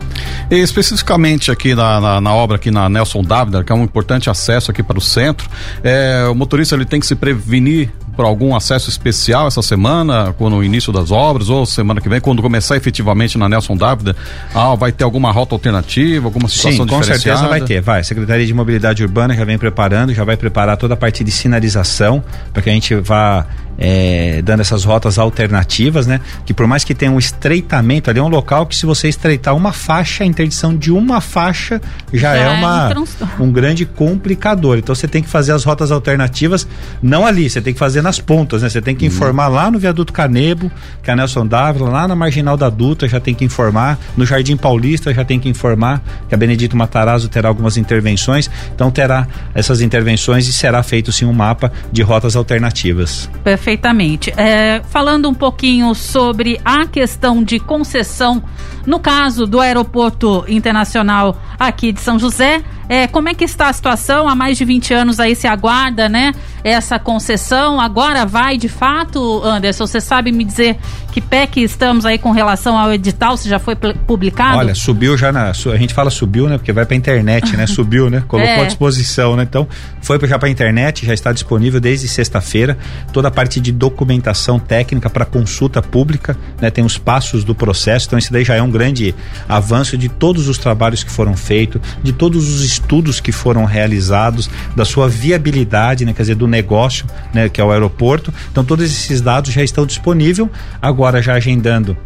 [0.49, 4.29] E especificamente aqui na, na, na obra aqui na Nelson Dávila, que é um importante
[4.29, 5.49] acesso aqui para o centro,
[5.83, 10.63] é, o motorista ele tem que se prevenir por algum acesso especial essa semana, no
[10.63, 14.15] início das obras, ou semana que vem, quando começar efetivamente na Nelson Dávila,
[14.53, 17.99] ah, vai ter alguma rota alternativa, alguma situação Sim, com certeza vai ter, vai.
[17.99, 21.31] A Secretaria de Mobilidade Urbana já vem preparando, já vai preparar toda a parte de
[21.31, 23.45] sinalização para que a gente vá
[23.77, 26.19] é, dando essas rotas alternativas, né?
[26.45, 29.55] Que por mais que tenha um estreitamento ali, é um local que se você estreitar
[29.55, 31.79] uma faixa, a interdição de uma faixa
[32.11, 34.77] já, já é, uma, é um grande complicador.
[34.77, 36.67] Então você tem que fazer as rotas alternativas,
[37.01, 38.69] não ali, você tem que fazer nas pontas, né?
[38.69, 39.11] Você tem que uhum.
[39.11, 40.71] informar lá no Viaduto Canebo,
[41.03, 44.25] que é a Nelson Dávila, lá na Marginal da Dutra já tem que informar, no
[44.25, 49.27] Jardim Paulista já tem que informar que a Benedito Matarazzo terá algumas intervenções, então terá
[49.53, 53.29] essas intervenções e será feito sim um mapa de rotas alternativas.
[53.43, 54.33] Perfeito perfeitamente.
[54.37, 58.41] É, falando um pouquinho sobre a questão de concessão,
[58.87, 63.73] no caso do Aeroporto Internacional aqui de São José, é, como é que está a
[63.73, 64.29] situação?
[64.29, 66.33] Há mais de 20 anos aí se aguarda, né?
[66.63, 67.81] Essa concessão.
[67.81, 69.85] Agora vai de fato, Anderson?
[69.85, 70.77] Você sabe me dizer
[71.11, 73.35] que pé que estamos aí com relação ao edital?
[73.35, 74.57] Se já foi publicado?
[74.57, 75.49] Olha, subiu já na.
[75.49, 76.57] A gente fala subiu, né?
[76.57, 77.67] Porque vai pra internet, né?
[77.67, 78.23] Subiu, né?
[78.25, 78.61] Colocou é.
[78.61, 79.43] à disposição, né?
[79.43, 79.67] Então,
[80.01, 82.77] foi já pra internet, já está disponível desde sexta-feira.
[83.11, 86.71] Toda a parte de documentação técnica para consulta pública, né?
[86.71, 88.07] Tem os passos do processo.
[88.07, 89.15] Então, esse daí já é um grande
[89.49, 94.49] avanço de todos os trabalhos que foram feitos, de todos os estudos que foram realizados,
[94.75, 98.31] da sua viabilidade, né, quer dizer, do negócio, né, que é o aeroporto.
[98.51, 100.47] Então todos esses dados já estão disponíveis.
[100.81, 101.97] Agora já agendando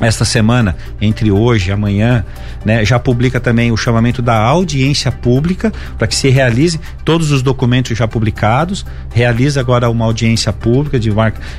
[0.00, 2.24] esta semana, entre hoje e amanhã,
[2.64, 7.42] né, já publica também o chamamento da audiência pública para que se realize todos os
[7.42, 11.10] documentos já publicados, realiza agora uma audiência pública de,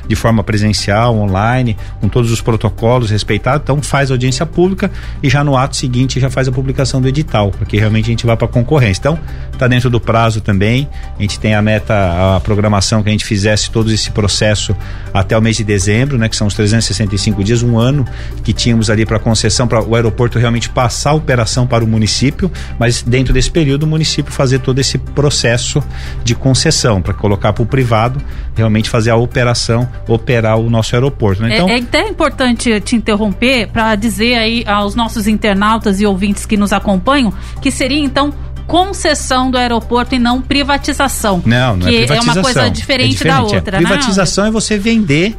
[0.06, 4.90] de forma presencial, online, com todos os protocolos respeitados, então faz audiência pública
[5.22, 8.10] e já no ato seguinte já faz a publicação do edital, para que realmente a
[8.10, 9.00] gente vá para a concorrência.
[9.00, 9.18] Então,
[9.52, 13.24] está dentro do prazo também, a gente tem a meta, a programação que a gente
[13.24, 14.76] fizesse todo esse processo
[15.12, 18.04] até o mês de dezembro, né, que são os 365 dias, um ano
[18.44, 22.50] que tínhamos ali para concessão, para o aeroporto realmente passar a operação para o município,
[22.78, 25.82] mas dentro desse período o município fazer todo esse processo
[26.22, 28.20] de concessão, para colocar para o privado
[28.54, 31.42] realmente fazer a operação, operar o nosso aeroporto.
[31.42, 31.54] Né?
[31.54, 36.46] Então, é, é até importante te interromper para dizer aí aos nossos internautas e ouvintes
[36.46, 38.32] que nos acompanham que seria então
[38.66, 41.42] concessão do aeroporto e não privatização.
[41.44, 42.32] Não, não é que é privatização.
[42.32, 43.76] é uma coisa diferente, é diferente da outra.
[43.76, 43.80] É.
[43.80, 44.50] Privatização né?
[44.50, 45.36] é você vender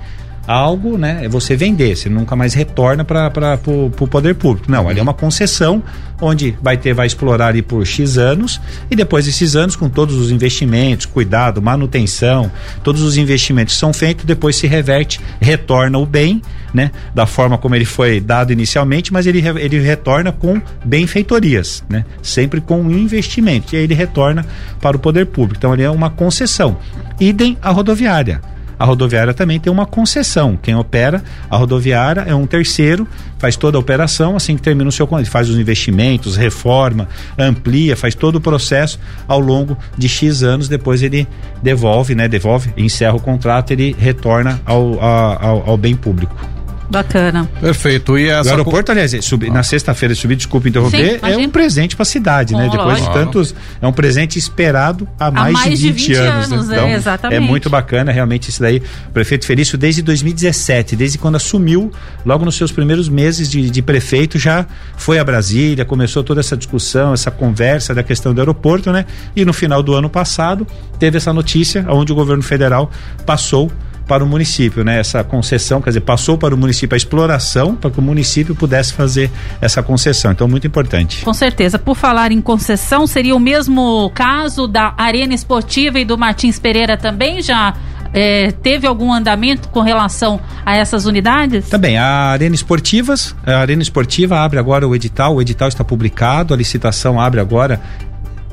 [0.48, 1.26] algo, né?
[1.26, 4.72] É você vender, você nunca mais retorna para o poder público.
[4.72, 5.84] Não, ali é uma concessão
[6.22, 10.16] onde vai ter, vai explorar ali por X anos e depois desses anos, com todos
[10.16, 12.50] os investimentos, cuidado, manutenção,
[12.84, 16.42] todos os investimentos são feitos, depois se reverte, retorna o bem,
[16.74, 16.92] né?
[17.14, 22.06] Da forma como ele foi dado inicialmente, mas ele, ele retorna com benfeitorias, né?
[22.22, 23.76] Sempre com investimento.
[23.76, 24.46] E aí ele retorna
[24.82, 25.58] para o poder público.
[25.58, 26.78] Então ele é uma concessão.
[27.20, 28.42] Idem a rodoviária
[28.80, 30.58] a rodoviária também tem uma concessão.
[30.62, 33.08] Quem opera a rodoviária é um terceiro,
[33.40, 37.96] faz toda a operação, assim que termina o seu ele faz os investimentos, reforma, amplia,
[37.96, 41.28] faz todo o processo ao longo de X anos, depois ele
[41.62, 42.28] devolve, né?
[42.28, 46.57] Devolve, encerra o contrato, ele retorna ao, ao, ao bem público.
[46.89, 47.50] Bacana.
[47.60, 48.17] Perfeito.
[48.17, 49.56] E essa o aeroporto, aliás, subir, ah.
[49.56, 52.69] na sexta-feira subir, desculpa interromper, Sim, é um presente para a cidade, né?
[52.71, 56.15] Depois de tantos, é um presente esperado há mais, há mais de 20, de 20
[56.15, 56.52] anos.
[56.52, 56.76] anos né?
[56.76, 57.38] então, é, exatamente.
[57.38, 58.82] é muito bacana, realmente isso daí.
[59.10, 61.91] O prefeito Felício desde 2017, desde quando assumiu,
[62.26, 66.56] logo nos seus primeiros meses de, de prefeito, já foi a Brasília, começou toda essa
[66.56, 69.06] discussão, essa conversa da questão do aeroporto, né?
[69.36, 70.65] E no final do ano passado
[71.00, 72.89] teve essa notícia onde o governo federal
[73.26, 73.71] passou
[74.08, 75.00] para o município, né?
[75.00, 78.93] Essa concessão, quer dizer, passou para o município a exploração para que o município pudesse
[78.93, 79.30] fazer
[79.62, 80.32] essa concessão.
[80.32, 81.24] Então, muito importante.
[81.24, 81.78] Com certeza.
[81.78, 86.98] Por falar em concessão, seria o mesmo caso da Arena Esportiva e do Martins Pereira
[86.98, 87.74] também já
[88.13, 91.70] é, teve algum andamento com relação a essas unidades?
[91.70, 96.54] Também, a Arena Esportivas, a Arena Esportiva abre agora o edital, o edital está publicado,
[96.54, 97.82] a licitação abre agora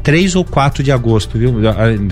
[0.04, 1.54] 3 ou 4 de agosto, viu?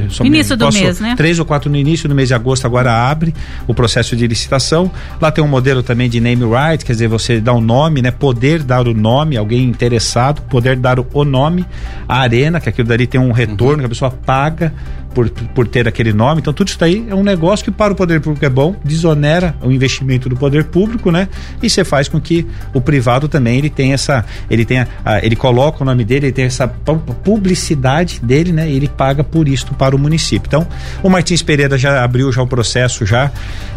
[0.08, 1.14] Só início do mês, né?
[1.14, 3.34] 3 ou 4 no início do mês de agosto, agora abre
[3.66, 4.90] o processo de licitação.
[5.20, 8.00] Lá tem um modelo também de name right, quer dizer, você dá o um nome,
[8.00, 8.10] né?
[8.10, 11.66] Poder dar o nome, alguém interessado, poder dar o nome,
[12.08, 13.78] a arena, que aquilo dali tem um retorno, uhum.
[13.80, 14.72] que a pessoa paga
[15.12, 16.40] por, por ter aquele nome.
[16.40, 19.54] Então, tudo isso daí é um negócio que para o poder público é bom, desonera
[19.62, 21.28] o investimento do poder público, né?
[21.62, 24.88] E você faz com que o privado também ele tenha essa, ele tenha,
[25.22, 28.68] ele coloca o nome dele, ele tem essa publicidade dele, né?
[28.68, 30.48] E ele paga por isto para o município.
[30.48, 30.66] Então,
[31.02, 33.30] o Martins Pereira já abriu já o processo já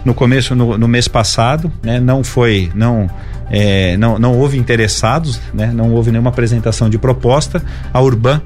[0.03, 1.99] no começo no, no mês passado, né?
[1.99, 3.09] Não foi, não
[3.49, 5.71] é, não, não houve interessados, né?
[5.73, 7.63] Não houve nenhuma apresentação de proposta.
[7.93, 8.41] A Urban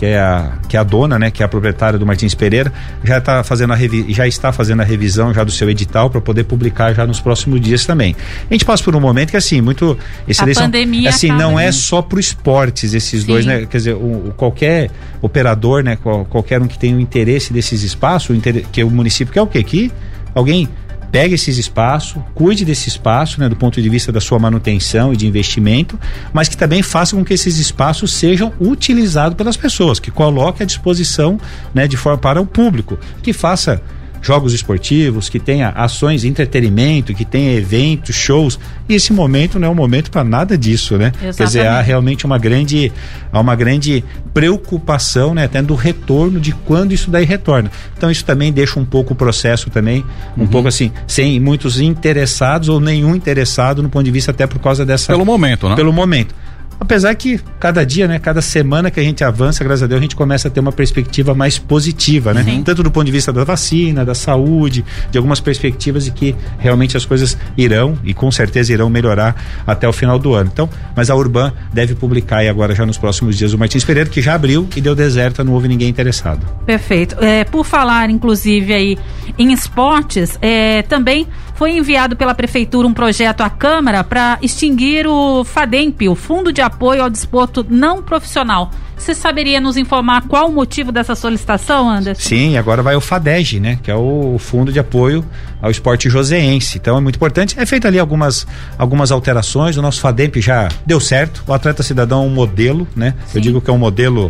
[0.00, 2.72] que é a, que é a dona, né, que é a proprietária do Martins Pereira,
[3.04, 6.22] já está fazendo a revi já está fazendo a revisão já do seu edital para
[6.22, 8.16] poder publicar já nos próximos dias também.
[8.50, 11.70] A gente passa por um momento que assim, muito esse a pandemia assim, não é
[11.70, 13.26] só para esportes esses Sim.
[13.26, 13.66] dois, né?
[13.66, 17.82] Quer dizer, o, o qualquer operador, né, qual, qualquer um que tenha o interesse desses
[17.82, 18.40] espaços, o
[18.72, 19.62] que o município quer o quê?
[19.62, 19.92] Que
[20.34, 20.66] alguém
[21.10, 25.16] pegue esses espaços, cuide desse espaço, né, do ponto de vista da sua manutenção e
[25.16, 25.98] de investimento,
[26.32, 30.66] mas que também faça com que esses espaços sejam utilizados pelas pessoas, que coloque à
[30.66, 31.38] disposição,
[31.74, 33.82] né, de forma para o público, que faça
[34.22, 38.58] jogos esportivos, que tenha ações de entretenimento, que tenha eventos, shows.
[38.88, 41.06] E esse momento não é um momento para nada disso, né?
[41.06, 41.36] Exatamente.
[41.36, 42.92] Quer dizer, há realmente uma grande,
[43.32, 44.04] há uma grande
[44.34, 47.70] preocupação, né, até do retorno de quando isso daí retorna.
[47.96, 50.04] Então isso também deixa um pouco o processo também,
[50.36, 50.46] um uhum.
[50.46, 54.84] pouco assim, sem muitos interessados ou nenhum interessado no ponto de vista até por causa
[54.84, 55.74] dessa Pelo momento, né?
[55.74, 56.34] Pelo momento.
[56.80, 60.02] Apesar que cada dia, né, cada semana que a gente avança, graças a Deus, a
[60.02, 62.42] gente começa a ter uma perspectiva mais positiva, né?
[62.42, 62.62] Sim.
[62.62, 66.96] Tanto do ponto de vista da vacina, da saúde, de algumas perspectivas de que realmente
[66.96, 70.50] as coisas irão e com certeza irão melhorar até o final do ano.
[70.52, 74.08] Então, mas a Urban deve publicar aí agora já nos próximos dias o Martins Pereira,
[74.08, 76.46] que já abriu e deu deserta, não houve ninguém interessado.
[76.64, 77.16] Perfeito.
[77.22, 78.98] É, por falar, inclusive, aí
[79.38, 81.26] em esportes, é, também
[81.60, 86.62] foi enviado pela Prefeitura um projeto à Câmara para extinguir o FADEMP, o Fundo de
[86.62, 88.70] Apoio ao Desporto Não Profissional.
[88.96, 92.26] Você saberia nos informar qual o motivo dessa solicitação, Anderson?
[92.26, 93.78] Sim, agora vai o FADEG, né?
[93.82, 95.22] Que é o Fundo de Apoio
[95.60, 96.78] ao Esporte Joseense.
[96.78, 97.54] Então é muito importante.
[97.58, 98.46] É feito ali algumas,
[98.78, 99.76] algumas alterações.
[99.76, 101.44] O nosso FADEMP já deu certo.
[101.46, 103.14] O Atleta Cidadão é um modelo, né?
[103.26, 103.38] Sim.
[103.38, 104.28] Eu digo que é um modelo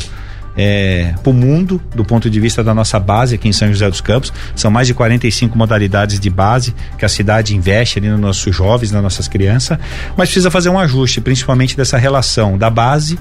[0.57, 3.89] é, para o mundo, do ponto de vista da nossa base aqui em São José
[3.89, 4.33] dos Campos.
[4.55, 8.91] São mais de 45 modalidades de base que a cidade investe ali nos nossos jovens,
[8.91, 9.79] nas nossas crianças,
[10.17, 13.19] mas precisa fazer um ajuste, principalmente dessa relação da base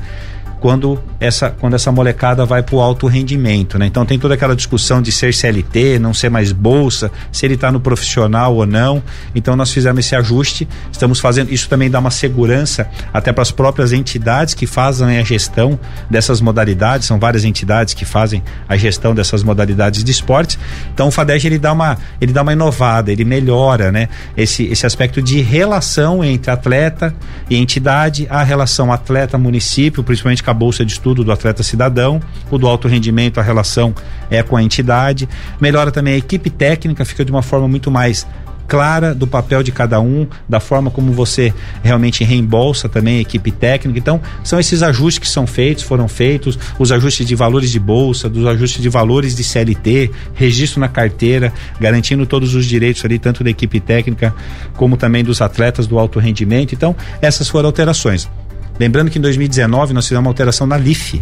[0.59, 3.85] quando essa, quando essa molecada vai para o alto rendimento, né?
[3.85, 7.71] Então tem toda aquela discussão de ser CLT, não ser mais bolsa, se ele está
[7.71, 9.01] no profissional ou não.
[9.33, 13.51] Então nós fizemos esse ajuste, estamos fazendo isso também dá uma segurança até para as
[13.51, 17.07] próprias entidades que fazem a gestão dessas modalidades.
[17.07, 20.59] São várias entidades que fazem a gestão dessas modalidades de esportes.
[20.93, 24.09] Então o Fadeg ele dá uma ele dá uma inovada, ele melhora, né?
[24.35, 27.13] Esse esse aspecto de relação entre atleta
[27.49, 32.57] e entidade, a relação atleta município, principalmente a bolsa de estudo do atleta cidadão, o
[32.57, 33.93] do alto rendimento, a relação
[34.29, 35.27] é com a entidade.
[35.59, 38.25] Melhora também a equipe técnica, fica de uma forma muito mais
[38.69, 41.51] clara do papel de cada um, da forma como você
[41.83, 43.97] realmente reembolsa também a equipe técnica.
[43.97, 48.29] Então, são esses ajustes que são feitos, foram feitos, os ajustes de valores de bolsa,
[48.29, 53.43] dos ajustes de valores de CLT, registro na carteira, garantindo todos os direitos ali, tanto
[53.43, 54.33] da equipe técnica
[54.77, 56.75] como também dos atletas do alto rendimento.
[56.75, 58.29] Então, essas foram alterações.
[58.79, 61.21] Lembrando que em 2019 nós fizemos uma alteração na LIF,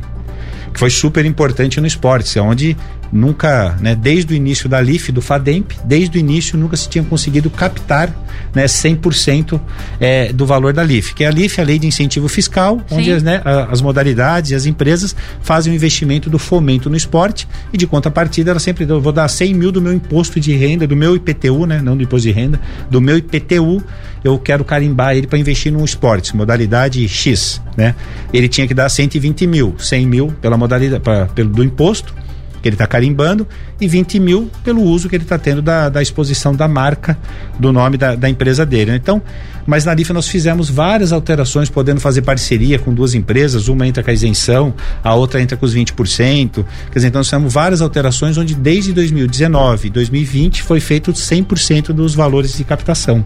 [0.74, 2.78] que foi super importante no esporte, onde
[3.12, 7.04] nunca, né, desde o início da LIF, do FADEMP, desde o início nunca se tinha
[7.04, 8.14] conseguido captar
[8.54, 9.60] né, 100%
[10.00, 12.96] é, do valor da LIF, que é a LIF, a Lei de Incentivo Fiscal, Sim.
[12.96, 17.48] onde as, né, as modalidades e as empresas fazem o investimento do fomento no esporte
[17.72, 20.88] e de contrapartida ela sempre eu vou dar 100 mil do meu imposto de renda,
[20.88, 23.84] do meu IPTU, né, não do imposto de renda, do meu IPTU,
[24.24, 27.96] eu quero carimbar ele para investir no esporte, modalidade X, né?
[28.34, 32.14] Ele tinha que dar 120 mil, 100 mil pela modalidade, pra, pelo do imposto,
[32.62, 33.48] que ele está carimbando
[33.80, 37.18] e 20 mil pelo uso que ele está tendo da, da exposição da marca,
[37.60, 38.92] do nome da, da empresa dele.
[38.92, 38.98] Né?
[38.98, 39.22] Então,
[39.68, 44.02] mas na LIFA nós fizemos várias alterações, podendo fazer parceria com duas empresas, uma entra
[44.02, 46.50] com a isenção, a outra entra com os 20%.
[46.54, 46.64] Quer
[46.96, 52.58] dizer, então nós fizemos várias alterações onde desde 2019 2020 foi feito 100% dos valores
[52.58, 53.24] de captação.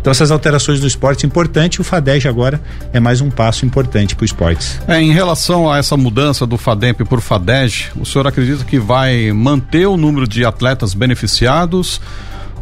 [0.00, 2.60] Então essas alterações do esporte é importante, o FADEG agora
[2.92, 4.80] é mais um passo importante para o esporte.
[4.88, 9.32] É, em relação a essa mudança do FADEMP por FADEG, o senhor acredita que vai
[9.32, 12.00] manter o número de atletas beneficiados?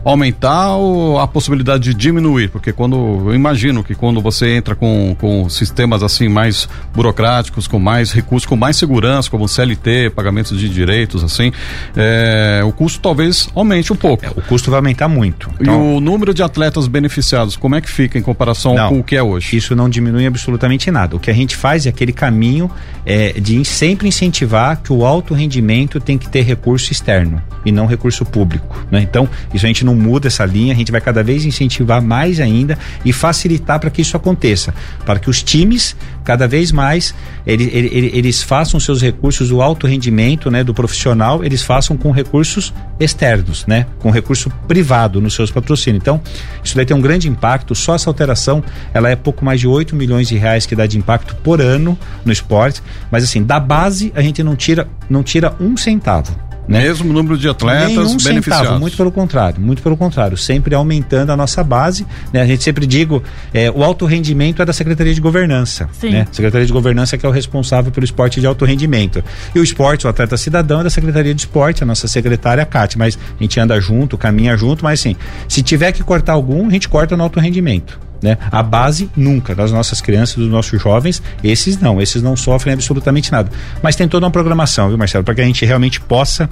[0.05, 2.48] Aumentar ou a possibilidade de diminuir?
[2.48, 7.78] Porque quando eu imagino que quando você entra com, com sistemas assim mais burocráticos, com
[7.78, 11.53] mais recursos, com mais segurança, como CLT, pagamentos de direitos, assim,
[11.96, 14.24] é, o custo talvez aumente um pouco.
[14.24, 15.50] É, o custo vai aumentar muito.
[15.61, 15.74] Então...
[15.74, 19.05] E o número de atletas beneficiados, como é que fica em comparação não, com o
[19.05, 19.57] que é hoje?
[19.57, 21.16] Isso não diminui absolutamente nada.
[21.16, 22.70] O que a gente faz é aquele caminho
[23.05, 27.86] é, de sempre incentivar que o alto rendimento tem que ter recurso externo e não
[27.86, 28.84] recurso público.
[28.90, 29.00] Né?
[29.03, 32.03] Então, isso a gente não não muda essa linha, a gente vai cada vez incentivar
[32.03, 34.74] mais ainda e facilitar para que isso aconteça,
[35.05, 37.14] para que os times cada vez mais
[37.45, 43.66] eles, façam seus recursos, o alto rendimento né, do profissional, eles façam com recursos externos,
[43.66, 46.01] né, com recurso privado nos seus patrocínios.
[46.01, 46.20] Então,
[46.62, 48.62] isso daí tem um grande impacto, só essa alteração,
[48.95, 51.99] ela é pouco mais de 8 milhões de reais que dá de impacto por ano
[52.24, 52.80] no esporte,
[53.11, 56.51] mas assim, da base a gente não tira, não tira um centavo.
[56.67, 56.83] Né?
[56.83, 58.45] Mesmo número de atletas Nenhum beneficiados.
[58.45, 62.07] Centavo, muito pelo contrário, muito pelo contrário, sempre aumentando a nossa base.
[62.33, 62.41] Né?
[62.41, 65.89] A gente sempre digo, é, o alto rendimento é da Secretaria de Governança.
[65.93, 66.11] Sim.
[66.11, 66.27] Né?
[66.31, 69.23] Secretaria de Governança é que é o responsável pelo esporte de alto rendimento.
[69.55, 72.97] E o esporte, o atleta cidadão é da Secretaria de Esporte, a nossa secretária Cátia,
[72.99, 75.17] mas a gente anda junto, caminha junto, mas assim,
[75.49, 77.99] se tiver que cortar algum, a gente corta no alto rendimento.
[78.23, 78.39] Né?
[78.51, 83.33] A base nunca das nossas crianças, dos nossos jovens, esses não, esses não sofrem absolutamente
[83.33, 83.51] nada.
[83.83, 86.49] Mas tem toda uma programação, viu, Marcelo, para que a gente realmente possa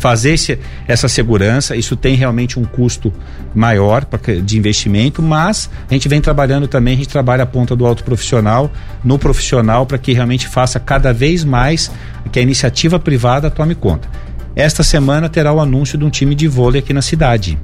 [0.00, 0.58] fazer esse,
[0.88, 1.76] essa segurança.
[1.76, 3.12] Isso tem realmente um custo
[3.54, 7.76] maior pra, de investimento, mas a gente vem trabalhando também, a gente trabalha a ponta
[7.76, 8.72] do alto profissional,
[9.04, 11.90] no profissional, para que realmente faça cada vez mais
[12.32, 14.08] que a iniciativa privada tome conta.
[14.56, 17.58] Esta semana terá o anúncio de um time de vôlei aqui na cidade.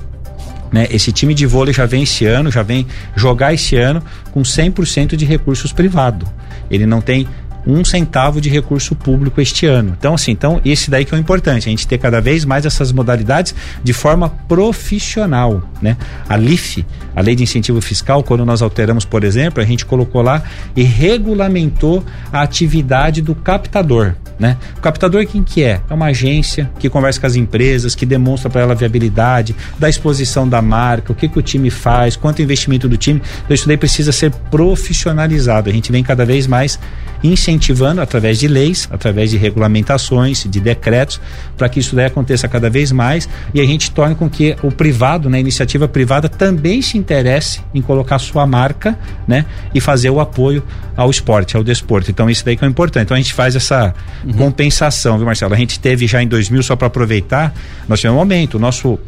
[0.72, 0.86] Né?
[0.90, 4.02] Esse time de vôlei já vem esse ano, já vem jogar esse ano
[4.32, 6.28] com 100% de recursos privados.
[6.70, 7.28] Ele não tem
[7.66, 9.94] um centavo de recurso público este ano.
[9.98, 12.64] Então, assim, então esse daí que é o importante, a gente ter cada vez mais
[12.64, 15.96] essas modalidades de forma profissional, né?
[16.28, 20.22] A LIF, a Lei de Incentivo Fiscal, quando nós alteramos, por exemplo, a gente colocou
[20.22, 20.42] lá
[20.74, 24.14] e regulamentou a atividade do captador.
[24.38, 24.58] Né?
[24.76, 25.80] O captador quem que é?
[25.88, 29.88] É uma agência que conversa com as empresas, que demonstra para ela a viabilidade, da
[29.88, 33.22] exposição da marca, o que, que o time faz, quanto investimento do time.
[33.44, 35.70] Então isso daí precisa ser profissionalizado.
[35.70, 36.78] A gente vem cada vez mais
[37.22, 41.20] incentivando através de leis, através de regulamentações, de decretos,
[41.56, 44.70] para que isso daí aconteça cada vez mais e a gente torne com que o
[44.70, 49.44] privado, né, a iniciativa privada também se interesse em colocar sua marca, né,
[49.74, 50.62] e fazer o apoio
[50.96, 52.10] ao esporte, ao desporto.
[52.10, 53.04] Então isso daí que é importante.
[53.04, 53.94] Então a gente faz essa
[54.24, 54.32] uhum.
[54.34, 55.54] compensação, viu, Marcelo?
[55.54, 57.54] A gente teve já em 2000 só para aproveitar,
[57.88, 58.98] nós tivemos um aumento, o nosso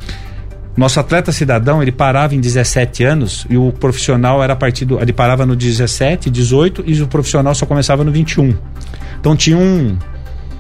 [0.79, 5.01] nosso atleta cidadão, ele parava em 17 anos e o profissional era a partir do.
[5.01, 8.55] Ele parava no 17, 18 e o profissional só começava no 21.
[9.18, 9.99] Então tinha um.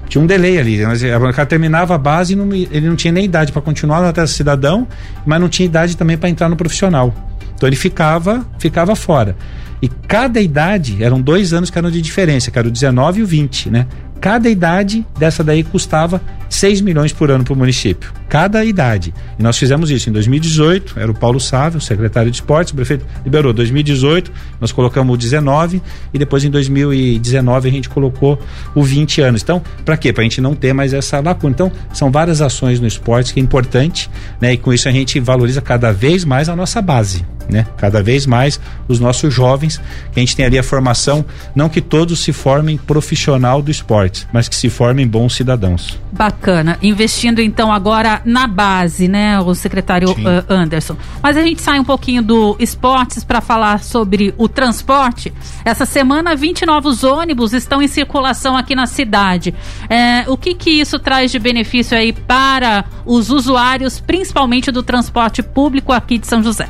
[0.08, 0.84] Tinha um delay ali.
[0.84, 4.08] O cara terminava a base e não, ele não tinha nem idade para continuar no
[4.08, 4.88] atleta cidadão,
[5.24, 7.14] mas não tinha idade também para entrar no profissional.
[7.54, 9.36] Então ele ficava, ficava fora.
[9.80, 13.22] E cada idade, eram dois anos que eram de diferença, que era o 19 e
[13.22, 13.86] o 20, né?
[14.20, 19.12] Cada idade dessa daí custava 6 milhões por ano para o município, cada idade.
[19.38, 23.06] E nós fizemos isso em 2018, era o Paulo Sávio, secretário de esportes, o prefeito
[23.24, 28.40] liberou 2018, nós colocamos o 19 e depois em 2019 a gente colocou
[28.74, 29.42] o 20 anos.
[29.42, 30.12] Então, para quê?
[30.12, 31.52] Para a gente não ter mais essa lacuna.
[31.52, 34.10] Então, são várias ações no esporte que é importante,
[34.40, 34.54] né?
[34.54, 37.66] E com isso a gente valoriza cada vez mais a nossa base né?
[37.76, 39.80] Cada vez mais os nossos jovens,
[40.12, 44.07] que a gente tem ali a formação, não que todos se formem profissional do esporte,
[44.32, 45.98] mas que se formem bons cidadãos.
[46.12, 46.78] Bacana.
[46.82, 50.96] Investindo então agora na base, né, o secretário uh, Anderson.
[51.22, 55.32] Mas a gente sai um pouquinho do esportes para falar sobre o transporte.
[55.64, 59.54] Essa semana, 20 novos ônibus estão em circulação aqui na cidade.
[59.88, 65.42] É, o que que isso traz de benefício aí para os usuários, principalmente do transporte
[65.42, 66.68] público aqui de São José?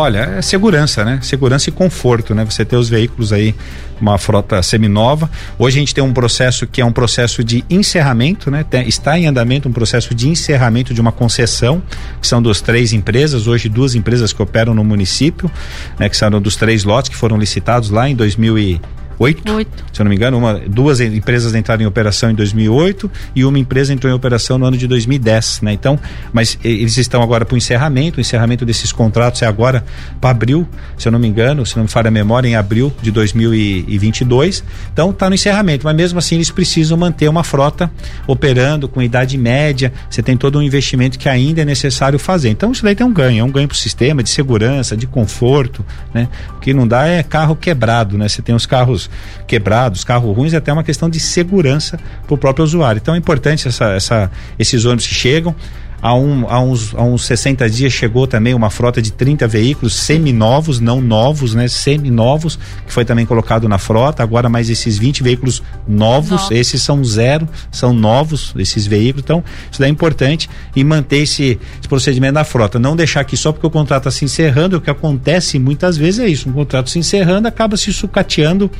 [0.00, 1.18] Olha, é segurança, né?
[1.22, 2.44] Segurança e conforto, né?
[2.44, 3.52] Você ter os veículos aí,
[4.00, 5.28] uma frota seminova.
[5.58, 8.62] Hoje a gente tem um processo que é um processo de encerramento, né?
[8.62, 11.82] Tem, está em andamento um processo de encerramento de uma concessão,
[12.20, 15.50] que são das três empresas, hoje duas empresas que operam no município,
[15.98, 16.08] né?
[16.08, 18.80] Que são dos três lotes que foram licitados lá em 2000 e
[19.18, 19.84] oito, oito.
[19.92, 23.58] se eu não me engano, uma, duas empresas entraram em operação em 2008 e uma
[23.58, 25.72] empresa entrou em operação no ano de 2010, né?
[25.72, 25.98] Então,
[26.32, 29.84] mas eles estão agora para o encerramento, o encerramento desses contratos é agora
[30.20, 30.66] para abril,
[30.96, 34.64] se eu não me engano, se não me falha a memória, em abril de 2022.
[34.92, 37.90] Então, está no encerramento, mas mesmo assim eles precisam manter uma frota
[38.26, 39.92] operando com idade média.
[40.08, 42.50] Você tem todo um investimento que ainda é necessário fazer.
[42.50, 45.06] Então, isso daí tem um ganho, é um ganho para o sistema de segurança, de
[45.06, 46.28] conforto, né?
[46.56, 48.28] O que não dá é carro quebrado, né?
[48.28, 49.07] Você tem os carros
[49.46, 52.98] quebrados, carros ruins, até uma questão de segurança para o próprio usuário.
[53.00, 55.54] Então é importante essa, essa, esses ônibus que chegam.
[56.00, 59.94] Há, um, há, uns, há uns 60 dias chegou também uma frota de 30 veículos
[59.94, 61.66] seminovos, não novos, né?
[61.66, 64.22] Seminovos, que foi também colocado na frota.
[64.22, 69.24] Agora mais esses 20 veículos novos, esses são zero, são novos, esses veículos.
[69.24, 72.78] Então, isso daí é importante e manter esse, esse procedimento na frota.
[72.78, 76.20] Não deixar que só porque o contrato está se encerrando, o que acontece muitas vezes
[76.20, 78.70] é isso: um contrato se encerrando acaba se sucateando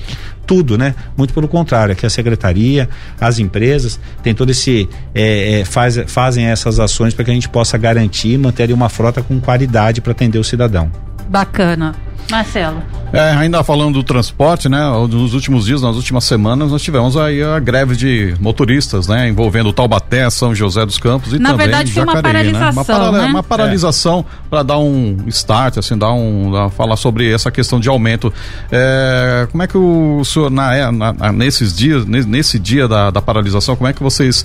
[0.49, 0.95] tudo, né?
[1.15, 2.89] Muito pelo contrário, aqui a secretaria,
[3.21, 7.51] as empresas, tem todo esse é, é, faz, fazem essas ações para que a gente
[7.51, 10.91] possa garantir manter uma frota com qualidade para atender o cidadão.
[11.29, 11.95] Bacana.
[12.31, 12.83] Marcelo.
[13.11, 14.79] É, ainda falando do transporte, né?
[15.09, 19.27] Nos últimos dias, nas últimas semanas, nós tivemos aí a greve de motoristas, né?
[19.31, 22.71] Envolvendo Taubaté, São José dos Campos e Na também verdade, foi Jacareí, uma paralisação, né?
[22.73, 23.25] Uma, parala- né?
[23.31, 27.89] uma paralisação para dar um start, assim, dar um, dar- falar sobre essa questão de
[27.89, 28.31] aumento.
[28.71, 33.11] É, como é que o senhor, na, é, na- nesses dias, ne- nesse dia da,
[33.11, 34.45] da paralisação, como é que vocês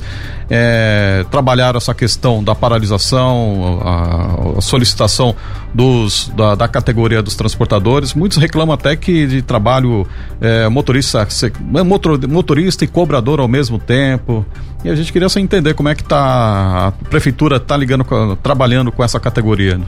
[0.50, 5.36] é, trabalharam essa questão da paralisação, a, a solicitação
[5.74, 8.14] dos, da, da categoria dos transportadores?
[8.14, 10.05] Muitos reclamam até que de trabalho
[10.41, 11.26] é, motorista,
[11.86, 14.45] motor- motorista e cobrador ao mesmo tempo.
[14.84, 18.05] E a gente queria só entender como é que tá a prefeitura está ligando,
[18.43, 19.78] trabalhando com essa categoria.
[19.78, 19.86] né?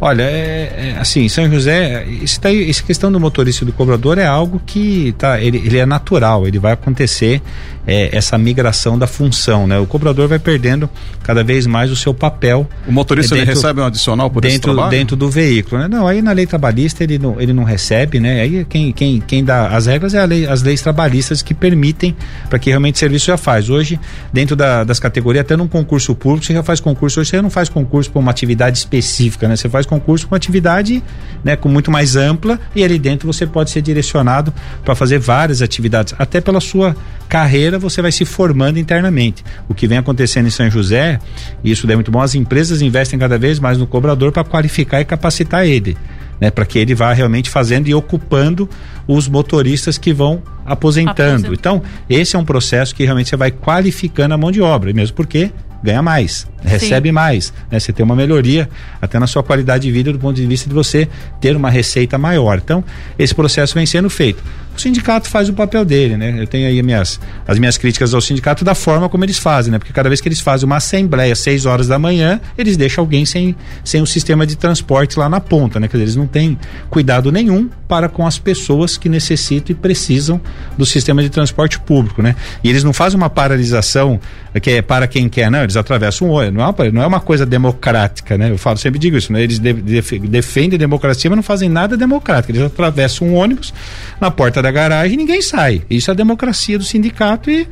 [0.00, 4.16] Olha, é, é, assim, São José, isso daí, essa questão do motorista e do cobrador
[4.16, 7.42] é algo que tá, ele, ele é natural, ele vai acontecer
[7.88, 9.78] é, essa migração da função, né?
[9.78, 10.88] O cobrador vai perdendo
[11.22, 12.68] cada vez mais o seu papel.
[12.86, 14.90] O motorista é, dentro- recebe um adicional por esse dentro, trabalho?
[14.90, 15.88] dentro do veículo, né?
[15.88, 18.42] Não, aí na lei trabalhista ele não, ele não recebe, né?
[18.42, 22.14] Aí quem, quem, quem dá as regras é a lei, as leis trabalhistas que permitem
[22.50, 23.70] para que realmente o serviço já faz.
[23.70, 23.98] Hoje,
[24.32, 27.48] dentro da- das categorias, até num concurso público, você já faz concurso, hoje você não
[27.50, 29.56] faz concurso para uma atividade específica, né?
[29.56, 31.02] Você faz concurso com uma atividade
[31.42, 34.52] né, com muito mais ampla e ali dentro você pode ser direcionado
[34.84, 36.14] para fazer várias atividades.
[36.18, 36.94] Até pela sua
[37.28, 39.44] carreira você vai se formando internamente.
[39.68, 41.18] O que vem acontecendo em São José,
[41.62, 45.00] e isso é muito bom, as empresas investem cada vez mais no cobrador para qualificar
[45.00, 45.96] e capacitar ele.
[46.40, 48.70] Né, para que ele vá realmente fazendo e ocupando
[49.08, 51.52] os motoristas que vão aposentando.
[51.52, 55.16] Então, esse é um processo que realmente você vai qualificando a mão de obra, mesmo
[55.16, 55.50] porque
[55.82, 57.80] ganha mais, recebe mais, né?
[57.80, 58.68] Você tem uma melhoria
[59.02, 61.08] até na sua qualidade de vida do ponto de vista de você
[61.40, 62.58] ter uma receita maior.
[62.58, 62.84] Então,
[63.18, 64.40] esse processo vem sendo feito.
[64.78, 66.36] O sindicato faz o papel dele, né?
[66.38, 67.18] Eu tenho aí minhas,
[67.48, 69.78] as minhas críticas ao sindicato da forma como eles fazem, né?
[69.80, 73.02] Porque cada vez que eles fazem uma assembleia às 6 horas da manhã, eles deixam
[73.02, 75.88] alguém sem, sem um sistema de transporte lá na ponta, né?
[75.88, 76.56] Quer dizer, eles não têm
[76.88, 80.40] cuidado nenhum para com as pessoas que necessitam e precisam
[80.76, 82.36] do sistema de transporte público, né?
[82.62, 84.20] E eles não fazem uma paralisação
[84.62, 87.06] que é para quem quer, não, eles atravessam o olho, não é uma, não é
[87.06, 88.50] uma coisa democrática, né?
[88.50, 89.42] Eu falo, sempre digo isso, né?
[89.42, 92.52] Eles de- def- defendem democracia, mas não fazem nada democrático.
[92.52, 93.74] Eles atravessam um ônibus
[94.20, 95.82] na porta da garagem e ninguém sai.
[95.88, 97.66] Isso é a democracia do sindicato e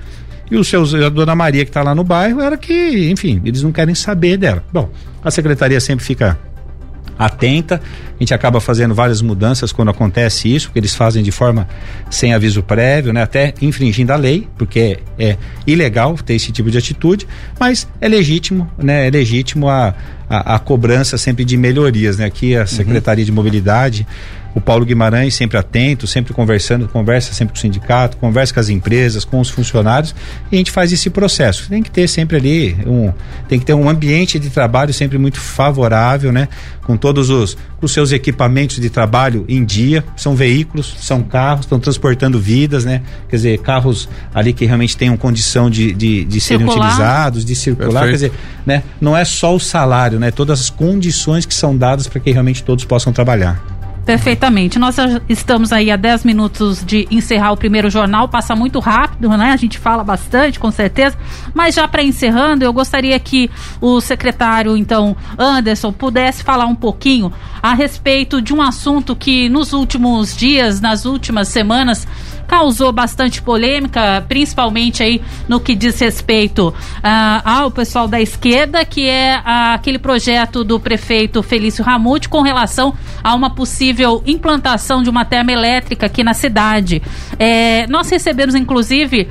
[0.51, 3.63] e os seus, a dona Maria que está lá no bairro era que, enfim, eles
[3.63, 4.63] não querem saber dela.
[4.73, 4.89] Bom,
[5.23, 6.39] a secretaria sempre fica
[7.19, 7.81] atenta.
[8.15, 11.67] A gente acaba fazendo várias mudanças quando acontece isso, porque eles fazem de forma
[12.11, 13.23] sem aviso prévio, né?
[13.23, 15.37] Até infringindo a lei, porque é, é
[15.67, 17.27] ilegal ter esse tipo de atitude,
[17.59, 19.07] mas é legítimo, né?
[19.09, 19.95] É legítimo a,
[20.29, 22.25] a, a cobrança sempre de melhorias, né?
[22.25, 22.67] Aqui a uhum.
[22.67, 23.27] Secretaria uhum.
[23.27, 24.07] de Mobilidade
[24.57, 28.71] o Paulo Guimarães sempre atento, sempre conversando, conversa sempre com o sindicato, conversa com as
[28.71, 30.15] empresas, com os funcionários,
[30.51, 31.69] e a gente faz esse processo.
[31.69, 33.13] Tem que ter sempre ali um,
[33.51, 36.49] tem que ter um ambiente de trabalho sempre muito favorável, né?
[36.87, 41.79] Com todos os, os seus equipamentos de trabalho em dia, são veículos, são carros, estão
[41.79, 43.03] transportando vidas, né?
[43.29, 48.05] Quer dizer, carros ali que realmente tenham condição de, de, de serem utilizados, de circular,
[48.05, 48.09] Perfeito.
[48.09, 48.33] quer dizer,
[48.65, 48.83] né?
[48.99, 50.31] Não é só o salário, né?
[50.31, 53.76] Todas as condições que são dadas para que realmente todos possam trabalhar.
[54.07, 54.79] Perfeitamente.
[54.79, 54.97] Nós
[55.29, 58.29] estamos aí a 10 minutos de encerrar o primeiro jornal.
[58.29, 59.51] Passa muito rápido, né?
[59.51, 61.19] A gente fala bastante, com certeza.
[61.53, 63.51] Mas já para encerrando, eu gostaria que
[63.81, 69.73] o secretário, então, Anderson, pudesse falar um pouquinho a respeito de um assunto que nos
[69.73, 72.07] últimos dias, nas últimas semanas,
[72.47, 76.75] causou bastante polêmica, principalmente aí no que diz respeito uh,
[77.45, 82.95] ao pessoal da esquerda, que é uh, aquele projeto do prefeito Felício Ramute com relação
[83.23, 87.03] a uma possível implantação de uma termoelétrica aqui na cidade.
[87.39, 89.29] É, nós recebemos, inclusive,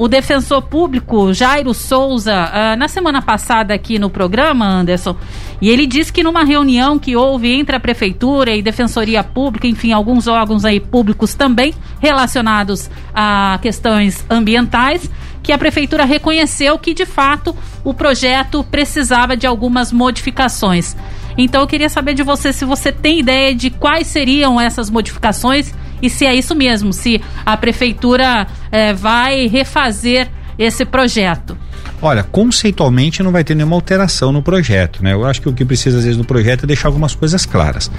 [0.00, 5.14] o defensor público Jairo Souza, uh, na semana passada aqui no programa, Anderson,
[5.60, 9.92] e ele disse que numa reunião que houve entre a prefeitura e defensoria pública, enfim,
[9.92, 15.10] alguns órgãos aí públicos também relacionados a questões ambientais,
[15.42, 17.54] que a prefeitura reconheceu que de fato
[17.84, 20.96] o projeto precisava de algumas modificações.
[21.36, 25.74] Então eu queria saber de você se você tem ideia de quais seriam essas modificações
[26.02, 31.56] e se é isso mesmo, se a prefeitura é, vai refazer esse projeto.
[32.02, 35.12] Olha, conceitualmente não vai ter nenhuma alteração no projeto, né?
[35.12, 37.90] Eu acho que o que precisa às vezes no projeto é deixar algumas coisas claras.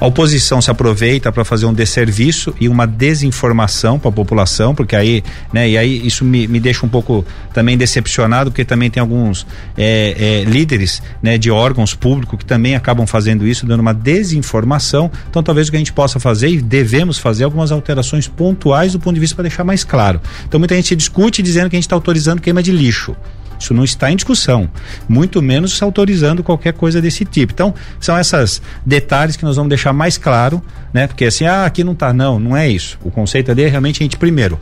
[0.00, 4.96] A oposição se aproveita para fazer um desserviço e uma desinformação para a população, porque
[4.96, 5.22] aí,
[5.52, 5.68] né?
[5.68, 9.46] E aí isso me, me deixa um pouco também decepcionado, porque também tem alguns
[9.76, 11.36] é, é, líderes, né?
[11.36, 15.10] De órgãos públicos que também acabam fazendo isso, dando uma desinformação.
[15.28, 18.98] Então talvez o que a gente possa fazer e devemos fazer algumas alterações pontuais do
[18.98, 20.22] ponto de vista para deixar mais claro.
[20.48, 23.14] Então muita gente discute dizendo que a gente está autorizando queima de lixo.
[23.62, 24.68] Isso não está em discussão,
[25.08, 27.52] muito menos autorizando qualquer coisa desse tipo.
[27.52, 31.06] Então, são esses detalhes que nós vamos deixar mais claro, né?
[31.06, 32.98] Porque assim, ah, aqui não está, não, não é isso.
[33.02, 34.58] O conceito ali é realmente a gente primeiro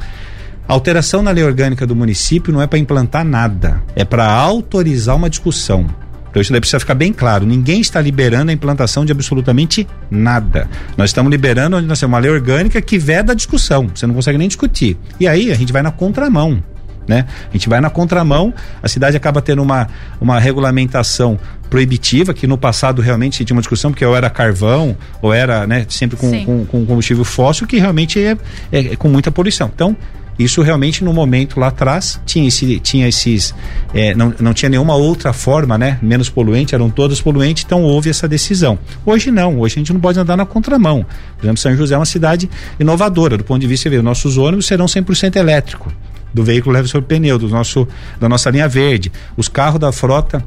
[0.73, 5.29] alteração na lei orgânica do município não é para implantar nada, é para autorizar uma
[5.29, 5.87] discussão.
[6.31, 7.45] Então isso daí precisa ficar bem claro.
[7.45, 10.69] Ninguém está liberando a implantação de absolutamente nada.
[10.97, 13.91] Nós estamos liberando onde nós temos uma lei orgânica que veda a discussão.
[13.93, 14.97] Você não consegue nem discutir.
[15.19, 16.63] E aí a gente vai na contramão
[17.11, 17.27] né?
[17.51, 19.89] A gente vai na contramão, a cidade acaba tendo uma,
[20.21, 21.39] uma regulamentação
[21.69, 25.85] proibitiva, que no passado realmente tinha uma discussão, porque ou era carvão, ou era né,
[25.89, 28.37] sempre com, com, com, combustível fóssil, que realmente é,
[28.73, 29.71] é, é com muita poluição.
[29.75, 29.97] Então,
[30.39, 33.55] isso realmente no momento lá atrás tinha, esse, tinha esses.
[33.93, 35.99] É, não, não tinha nenhuma outra forma, né?
[36.01, 38.79] Menos poluente, eram todas poluentes, então houve essa decisão.
[39.05, 41.05] Hoje não, hoje a gente não pode andar na contramão.
[41.37, 42.49] Por exemplo, São José é uma cidade
[42.79, 45.93] inovadora, do ponto de vista, você vê, nossos ônibus serão 100% elétrico
[46.33, 47.87] do veículo leve sobre pneu, do nosso,
[48.19, 49.13] da nossa linha verde.
[49.37, 50.45] Os carros da frota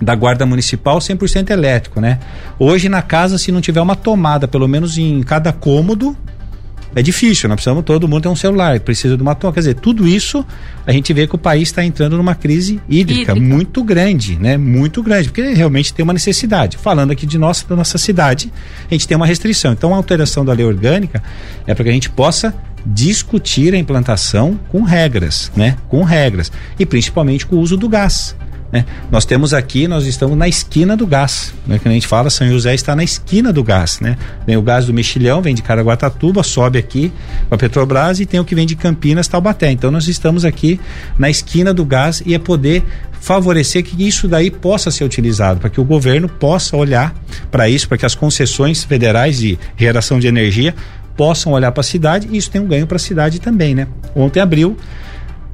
[0.00, 2.18] da guarda municipal 100% elétrico, né?
[2.58, 6.16] Hoje na casa se não tiver uma tomada, pelo menos em cada cômodo,
[6.94, 9.74] é difícil, nós precisamos, todo mundo ter um celular, precisa de uma tomada, quer dizer,
[9.74, 10.44] tudo isso
[10.86, 14.58] a gente vê que o país está entrando numa crise hídrica, hídrica, muito grande, né?
[14.58, 16.76] Muito grande, porque realmente tem uma necessidade.
[16.76, 18.52] Falando aqui de nossa, da nossa cidade,
[18.90, 19.72] a gente tem uma restrição.
[19.72, 21.22] Então a alteração da lei orgânica
[21.66, 22.54] é para que a gente possa
[22.84, 25.76] discutir a implantação com regras, né?
[25.88, 28.34] Com regras e principalmente com o uso do gás.
[28.72, 28.86] Né?
[29.10, 31.78] Nós temos aqui, nós estamos na esquina do gás, né?
[31.78, 34.16] Que a gente fala, São José está na esquina do gás, né?
[34.46, 37.12] Vem o gás do Mexilhão, vem de Caraguatatuba, sobe aqui
[37.50, 39.70] para Petrobras e tem o que vem de Campinas, Taubaté.
[39.70, 40.80] Então nós estamos aqui
[41.18, 42.82] na esquina do gás e é poder
[43.20, 47.14] favorecer que isso daí possa ser utilizado, para que o governo possa olhar
[47.52, 50.74] para isso, para que as concessões federais de geração de energia
[51.16, 53.86] possam olhar para a cidade e isso tem um ganho para a cidade também, né?
[54.14, 54.76] Ontem abriu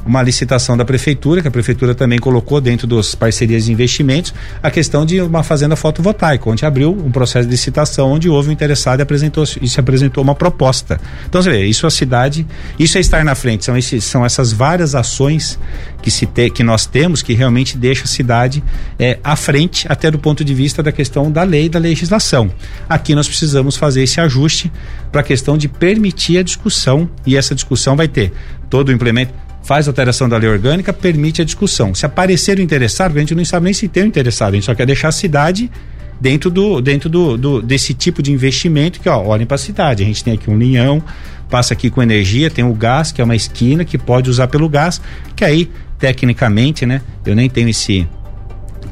[0.06, 4.32] uma licitação da prefeitura, que a prefeitura também colocou dentro das parcerias de investimentos,
[4.62, 8.52] a questão de uma fazenda fotovoltaica, onde abriu um processo de licitação onde houve um
[8.52, 11.00] interessado e, apresentou, e se apresentou uma proposta.
[11.28, 12.46] Então, você vê, isso a cidade,
[12.78, 15.58] isso é estar na frente, são, esses, são essas várias ações
[16.00, 18.62] que, se te, que nós temos que realmente deixa a cidade
[18.98, 22.50] é, à frente, até do ponto de vista da questão da lei da legislação.
[22.88, 24.72] Aqui nós precisamos fazer esse ajuste
[25.10, 28.32] para a questão de permitir a discussão, e essa discussão vai ter
[28.70, 31.94] todo o implemento faz alteração da lei orgânica, permite a discussão.
[31.94, 34.64] Se aparecer o interessado, a gente não sabe nem se tem o interessado, a gente
[34.64, 35.70] só quer deixar a cidade
[36.18, 40.02] dentro do dentro do, do desse tipo de investimento que ó, olhem para a cidade.
[40.02, 41.02] A gente tem aqui um linhão,
[41.50, 44.70] passa aqui com energia, tem o gás, que é uma esquina que pode usar pelo
[44.70, 45.02] gás,
[45.36, 47.02] que aí tecnicamente, né?
[47.26, 48.08] Eu nem tenho esse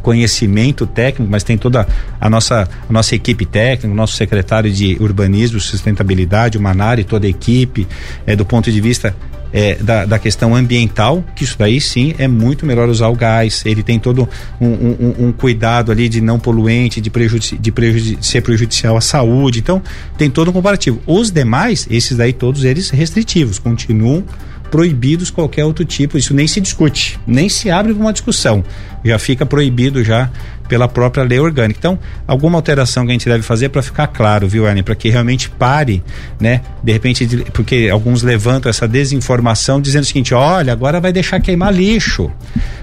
[0.03, 1.89] conhecimento técnico, mas tem toda
[2.20, 7.27] a nossa, a nossa equipe técnica, o nosso secretário de urbanismo, sustentabilidade, o Manari, toda
[7.27, 7.89] a equipe,
[8.27, 9.16] é, do ponto de vista
[9.53, 13.62] é, da, da, questão ambiental, que isso daí sim é muito melhor usar o gás.
[13.64, 14.28] Ele tem todo
[14.61, 19.01] um, um, um cuidado ali de não poluente, de, prejudici de, prejudici ser prejudicial à
[19.01, 19.59] saúde.
[19.59, 19.82] Então,
[20.18, 21.01] tem todo um comparativo.
[21.07, 24.24] Os demais, esses daí, todos eles restritivos, continuam
[24.70, 28.64] proibidos qualquer outro tipo, isso nem se discute, nem se abre uma discussão,
[29.07, 30.31] já fica proibido já
[30.69, 31.79] pela própria lei orgânica.
[31.79, 35.09] Então, alguma alteração que a gente deve fazer para ficar claro, viu, Ernie, para que
[35.09, 36.03] realmente pare,
[36.41, 36.61] né?
[36.83, 41.73] De repente, porque alguns levantam essa desinformação dizendo o seguinte: olha, agora vai deixar queimar
[41.73, 42.31] lixo.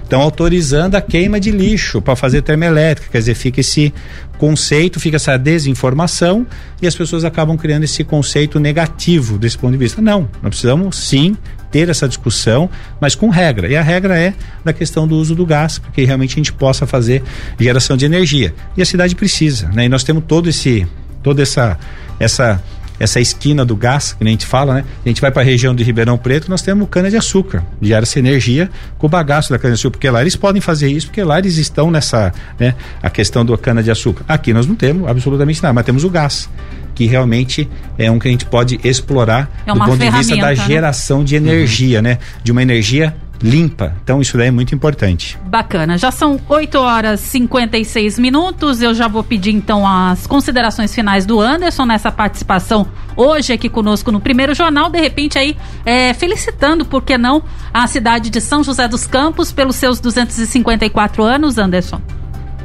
[0.02, 3.92] Estão autorizando a queima de lixo para fazer termoelétrica, quer dizer, fica esse
[4.38, 6.46] conceito, fica essa desinformação
[6.82, 10.02] e as pessoas acabam criando esse conceito negativo desse ponto de vista.
[10.02, 11.36] Não, nós precisamos sim
[11.74, 12.70] ter essa discussão,
[13.00, 13.66] mas com regra.
[13.66, 14.32] E a regra é
[14.64, 17.20] da questão do uso do gás, porque realmente a gente possa fazer
[17.58, 18.54] geração de energia.
[18.76, 19.86] E a cidade precisa, né?
[19.86, 20.86] E nós temos todo esse
[21.20, 21.76] toda essa
[22.20, 22.62] essa
[22.98, 24.84] essa esquina do gás, que a gente fala, né?
[25.04, 28.04] A gente vai para a região de Ribeirão Preto, nós temos cana de açúcar, gera
[28.04, 31.06] essa energia com o bagaço da cana de açúcar, porque lá eles podem fazer isso,
[31.06, 32.74] porque lá eles estão nessa, né?
[33.02, 34.24] A questão da cana de açúcar.
[34.28, 36.48] Aqui nós não temos absolutamente nada, mas temos o gás
[36.94, 37.68] que realmente
[37.98, 40.54] é um que a gente pode explorar é do ponto de vista da né?
[40.54, 42.04] geração de energia, uhum.
[42.04, 42.18] né?
[42.42, 43.14] De uma energia
[43.44, 43.94] limpa.
[44.02, 45.38] Então isso daí é muito importante.
[45.44, 45.98] Bacana.
[45.98, 48.80] Já são 8 horas e 56 minutos.
[48.80, 54.10] Eu já vou pedir então as considerações finais do Anderson nessa participação hoje aqui conosco
[54.10, 54.88] no primeiro jornal.
[54.88, 57.42] De repente aí é, felicitando, por que não,
[57.72, 62.00] a cidade de São José dos Campos pelos seus 254 anos, Anderson.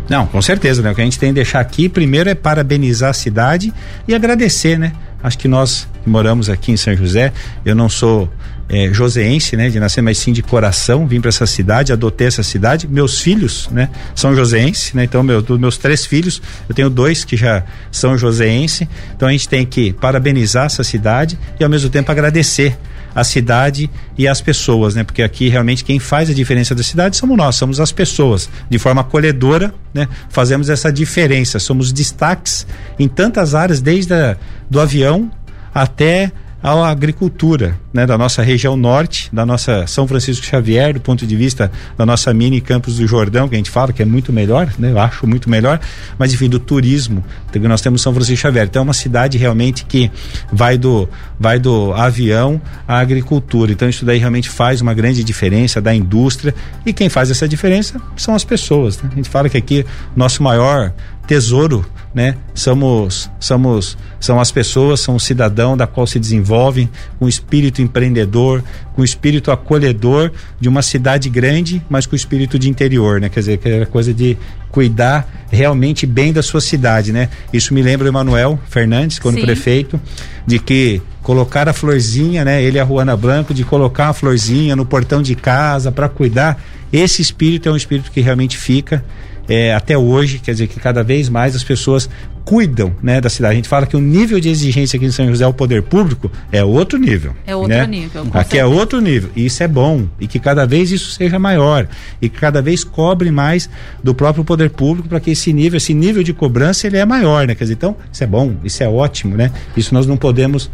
[0.07, 0.91] Não, com certeza, né?
[0.91, 3.73] O que a gente tem que deixar aqui primeiro é parabenizar a cidade
[4.07, 4.93] e agradecer, né?
[5.21, 7.33] Acho que nós que moramos aqui em São José,
[7.65, 8.29] eu não sou
[8.69, 12.43] é, joseense, né, de nascer, mas sim de coração, vim para essa cidade, adotei essa
[12.43, 12.87] cidade.
[12.87, 17.25] Meus filhos, né, são joseense, né, então meu, dos meus três filhos, eu tenho dois
[17.25, 18.87] que já são joseense.
[19.15, 22.77] Então a gente tem que parabenizar essa cidade e ao mesmo tempo agradecer
[23.13, 25.03] a cidade e as pessoas, né?
[25.03, 28.49] Porque aqui realmente quem faz a diferença da cidade somos nós, somos as pessoas.
[28.69, 30.07] De forma acolhedora, né?
[30.29, 32.67] Fazemos essa diferença, somos destaques
[32.99, 34.37] em tantas áreas, desde a,
[34.69, 35.31] do avião
[35.73, 36.31] até
[36.61, 41.35] à agricultura, né, da nossa região norte, da nossa São Francisco Xavier, do ponto de
[41.35, 44.69] vista da nossa mini Campos do Jordão, que a gente fala que é muito melhor,
[44.77, 45.79] né, eu acho muito melhor,
[46.17, 47.23] mas enfim, do turismo,
[47.61, 48.65] nós temos São Francisco Xavier.
[48.65, 50.11] Então é uma cidade realmente que
[50.51, 51.07] vai do,
[51.39, 53.71] vai do avião à agricultura.
[53.71, 56.53] Então isso daí realmente faz uma grande diferença da indústria
[56.85, 59.01] e quem faz essa diferença são as pessoas.
[59.01, 59.09] Né?
[59.11, 59.85] A gente fala que aqui
[60.15, 60.93] nosso maior
[61.27, 62.35] tesouro né?
[62.53, 66.89] Somos, somos, são as pessoas, são o cidadão da qual se desenvolvem
[67.19, 73.21] com espírito empreendedor, com espírito acolhedor de uma cidade grande, mas com espírito de interior,
[73.21, 73.29] né?
[73.29, 74.37] Quer dizer, aquela coisa de
[74.71, 77.29] cuidar realmente bem da sua cidade, né?
[77.53, 79.41] Isso me lembra o Emanuel Fernandes, quando Sim.
[79.41, 79.99] prefeito,
[80.45, 82.61] de que colocar a florzinha, né?
[82.63, 86.61] Ele e a Ruana Branco, de colocar a florzinha no portão de casa para cuidar.
[86.91, 89.03] Esse espírito é um espírito que realmente fica
[89.49, 92.07] é, até hoje, quer dizer que cada vez mais as pessoas
[92.45, 93.53] cuidam né, da cidade.
[93.53, 96.31] A gente fala que o nível de exigência aqui em São José ao poder público
[96.51, 97.35] é outro nível.
[97.45, 97.85] É outro né?
[97.85, 98.27] nível.
[98.33, 99.29] Aqui é é outro nível.
[99.35, 100.07] E isso é bom.
[100.19, 101.87] E que cada vez isso seja maior.
[102.21, 103.69] E que cada vez cobre mais
[104.03, 107.47] do próprio poder público para que esse nível, esse nível de cobrança, ele é maior,
[107.47, 107.55] né?
[107.55, 109.51] Quer dizer, então, isso é bom, isso é ótimo, né?
[109.77, 110.69] Isso nós não podemos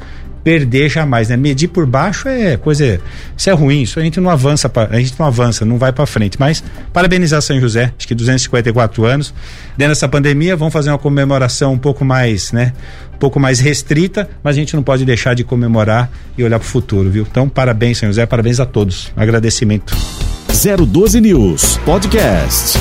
[0.45, 1.35] perder jamais, né?
[1.35, 3.01] Medir por baixo é coisa,
[3.35, 5.91] isso é ruim, isso a gente não avança, pra, a gente não avança, não vai
[5.91, 6.39] para frente.
[6.39, 9.33] Mas parabenizar São José, acho que 254 anos,
[9.75, 12.73] dentro dessa pandemia, vamos fazer uma comemoração um pouco mais, né?
[13.15, 16.65] Um pouco mais restrita, mas a gente não pode deixar de comemorar e olhar para
[16.67, 17.25] o futuro, viu?
[17.29, 19.11] Então, parabéns, São José, parabéns a todos.
[19.15, 19.95] Agradecimento.
[20.47, 22.77] 012 News Podcast.